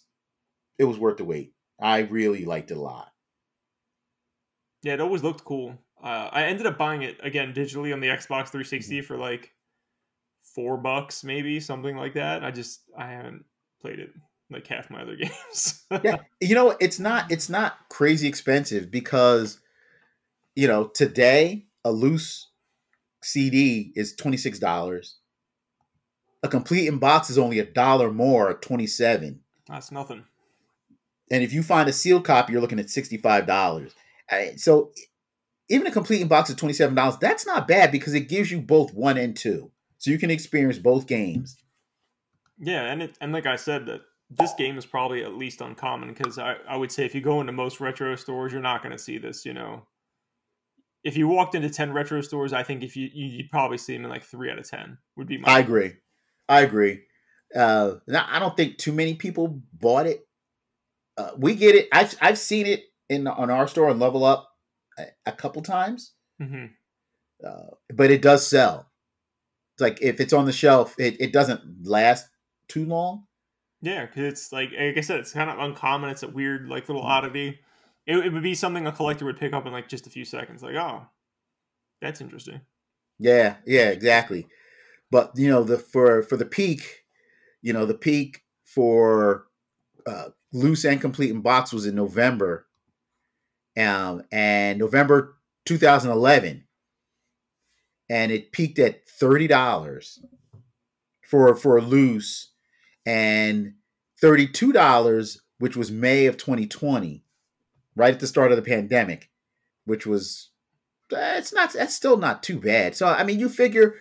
[0.79, 1.53] it was worth the wait.
[1.81, 3.13] I really liked it a lot.
[4.83, 5.77] Yeah, it always looked cool.
[6.03, 9.07] Uh, I ended up buying it again digitally on the Xbox 360 mm-hmm.
[9.07, 9.53] for like
[10.55, 12.45] four bucks, maybe something like that.
[12.45, 13.45] I just I haven't
[13.81, 14.11] played it
[14.51, 15.85] like half my other games.
[16.03, 19.61] yeah, you know, it's not it's not crazy expensive because
[20.55, 22.49] you know today a loose
[23.23, 25.19] CD is twenty six dollars
[26.43, 29.41] a complete in box is only a dollar more, twenty seven.
[29.66, 30.25] That's nothing.
[31.31, 33.95] And if you find a sealed copy, you're looking at sixty five dollars.
[34.57, 34.93] So
[35.69, 37.19] even a complete in box is twenty seven dollars.
[37.20, 40.79] That's not bad because it gives you both one and two, so you can experience
[40.79, 41.57] both games.
[42.59, 44.01] Yeah, and it, and like I said, that
[44.31, 47.41] this game is probably at least uncommon because I, I would say if you go
[47.41, 49.45] into most retro stores, you're not going to see this.
[49.45, 49.87] You know,
[51.03, 54.05] if you walked into 10 retro stores, I think if you you'd probably see them
[54.05, 55.95] in like 3 out of 10 would be my I agree.
[56.49, 57.03] I agree.
[57.55, 60.27] Uh, now, I don't think too many people bought it.
[61.17, 61.89] Uh, we get it.
[61.93, 64.51] I've I've seen it in on our store and Level Up
[64.99, 66.67] a, a couple times, hmm
[67.45, 68.91] uh, but it does sell.
[69.75, 72.29] It's like if it's on the shelf, it, it doesn't last
[72.69, 73.25] too long.
[73.81, 76.11] Yeah, because it's like like I said, it's kind of uncommon.
[76.11, 77.07] It's a weird like little Mhm.
[77.07, 77.61] oddity.
[78.07, 80.25] It, it would be something a collector would pick up in like just a few
[80.25, 80.63] seconds.
[80.63, 81.07] Like, oh,
[82.01, 82.63] that's interesting.
[83.19, 84.47] Yeah, yeah, exactly.
[85.11, 87.05] But you know, the for for the peak,
[87.63, 89.47] you know, the peak for
[90.07, 92.67] uh, loose and complete in box was in November,
[93.77, 96.67] um, and November 2011,
[98.09, 100.21] and it peaked at thirty dollars
[101.29, 102.53] for for loose,
[103.09, 103.73] and
[104.21, 107.25] thirty two dollars, which was May of 2020,
[107.97, 109.31] right at the start of the pandemic,
[109.87, 110.51] which was
[111.09, 112.95] that's not that's still not too bad.
[112.95, 113.95] So I mean, you figure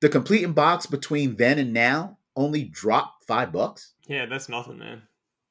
[0.00, 3.94] the complete in box between then and now only dropped five bucks.
[4.08, 5.02] Yeah, that's nothing, man.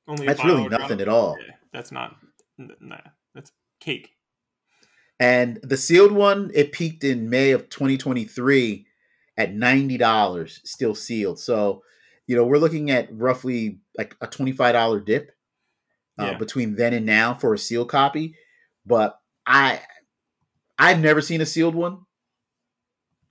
[0.06, 0.82] Only that's really dollar drop.
[0.82, 1.38] nothing at all.
[1.40, 2.18] Yeah, that's not.
[2.58, 2.98] Nah,
[3.34, 4.12] that's cake.
[5.18, 8.86] And the sealed one, it peaked in May of 2023
[9.38, 11.40] at ninety dollars, still sealed.
[11.40, 11.84] So,
[12.28, 15.32] you know, we're looking at roughly like a twenty-five dollar dip
[16.20, 16.38] uh, Yeah.
[16.38, 18.36] between then and now for a sealed copy.
[18.86, 19.82] But I,
[20.78, 22.00] I've never seen a sealed one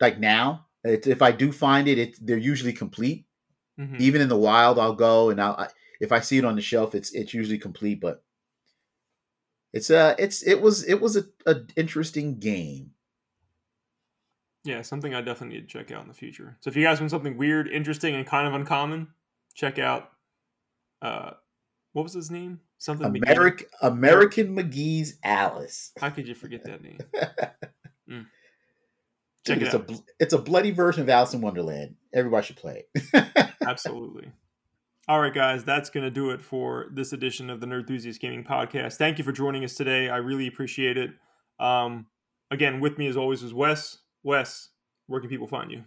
[0.01, 0.67] like now.
[0.85, 3.27] It's, if I do find it, it's they're usually complete.
[3.77, 3.99] Mhm.
[3.99, 5.67] even in the wild i'll go and i'll I,
[5.99, 8.23] if i see it on the shelf it's it's usually complete but
[9.73, 12.93] it's uh it's it was it was a, a interesting game
[14.65, 16.57] Yeah, something I definitely need to check out in the future.
[16.61, 19.09] So if you guys want something weird, interesting, and kind of uncommon,
[19.55, 20.11] check out.
[21.03, 21.33] Uh,
[21.93, 22.61] what was his name?
[22.79, 23.13] Something.
[23.13, 23.31] McGee.
[23.31, 26.99] american american mcgee's alice How could you forget that name?
[28.09, 28.27] Dude,
[29.47, 29.81] Check it it's out.
[29.83, 34.31] a bl- it's a bloody version of alice in wonderland everybody should play it Absolutely.
[35.09, 38.43] All right, guys, that's going to do it for this edition of the Nerdthusiast Gaming
[38.45, 38.95] Podcast.
[38.97, 40.09] Thank you for joining us today.
[40.09, 41.11] I really appreciate it.
[41.61, 42.07] Um,
[42.51, 43.99] again, with me as always is Wes.
[44.25, 44.71] Wes,
[45.07, 45.85] where can people find you?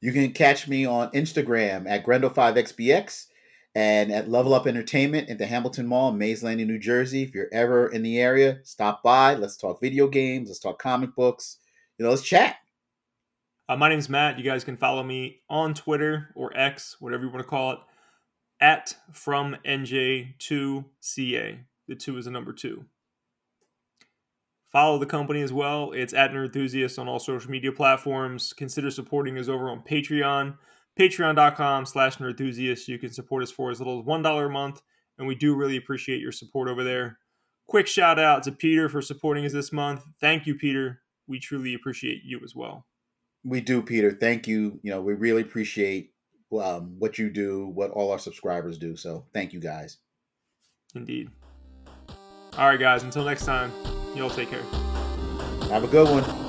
[0.00, 3.26] you can catch me on instagram at grendel5xbx
[3.74, 7.34] and at level up entertainment at the hamilton mall in mays landing new jersey if
[7.34, 11.58] you're ever in the area stop by let's talk video games let's talk comic books
[11.98, 12.56] you know let's chat
[13.68, 14.38] Uh, my name is Matt.
[14.38, 17.78] You guys can follow me on Twitter or X, whatever you want to call it,
[18.60, 21.58] at from NJ2CA.
[21.88, 22.84] The two is a number two.
[24.74, 25.92] Follow the company as well.
[25.92, 28.52] It's at Nerdthusiast on all social media platforms.
[28.52, 30.56] Consider supporting us over on Patreon.
[30.98, 32.88] Patreon.com slash Nerdthusiast.
[32.88, 34.82] You can support us for as little as $1 a month,
[35.16, 37.20] and we do really appreciate your support over there.
[37.68, 40.02] Quick shout out to Peter for supporting us this month.
[40.20, 41.02] Thank you, Peter.
[41.28, 42.84] We truly appreciate you as well.
[43.44, 44.10] We do, Peter.
[44.10, 44.80] Thank you.
[44.82, 46.10] You know, we really appreciate
[46.60, 48.96] um, what you do, what all our subscribers do.
[48.96, 49.98] So thank you guys.
[50.96, 51.30] Indeed.
[52.58, 53.04] All right, guys.
[53.04, 53.72] Until next time,
[54.14, 54.62] y'all take care.
[55.70, 56.43] Have a good one.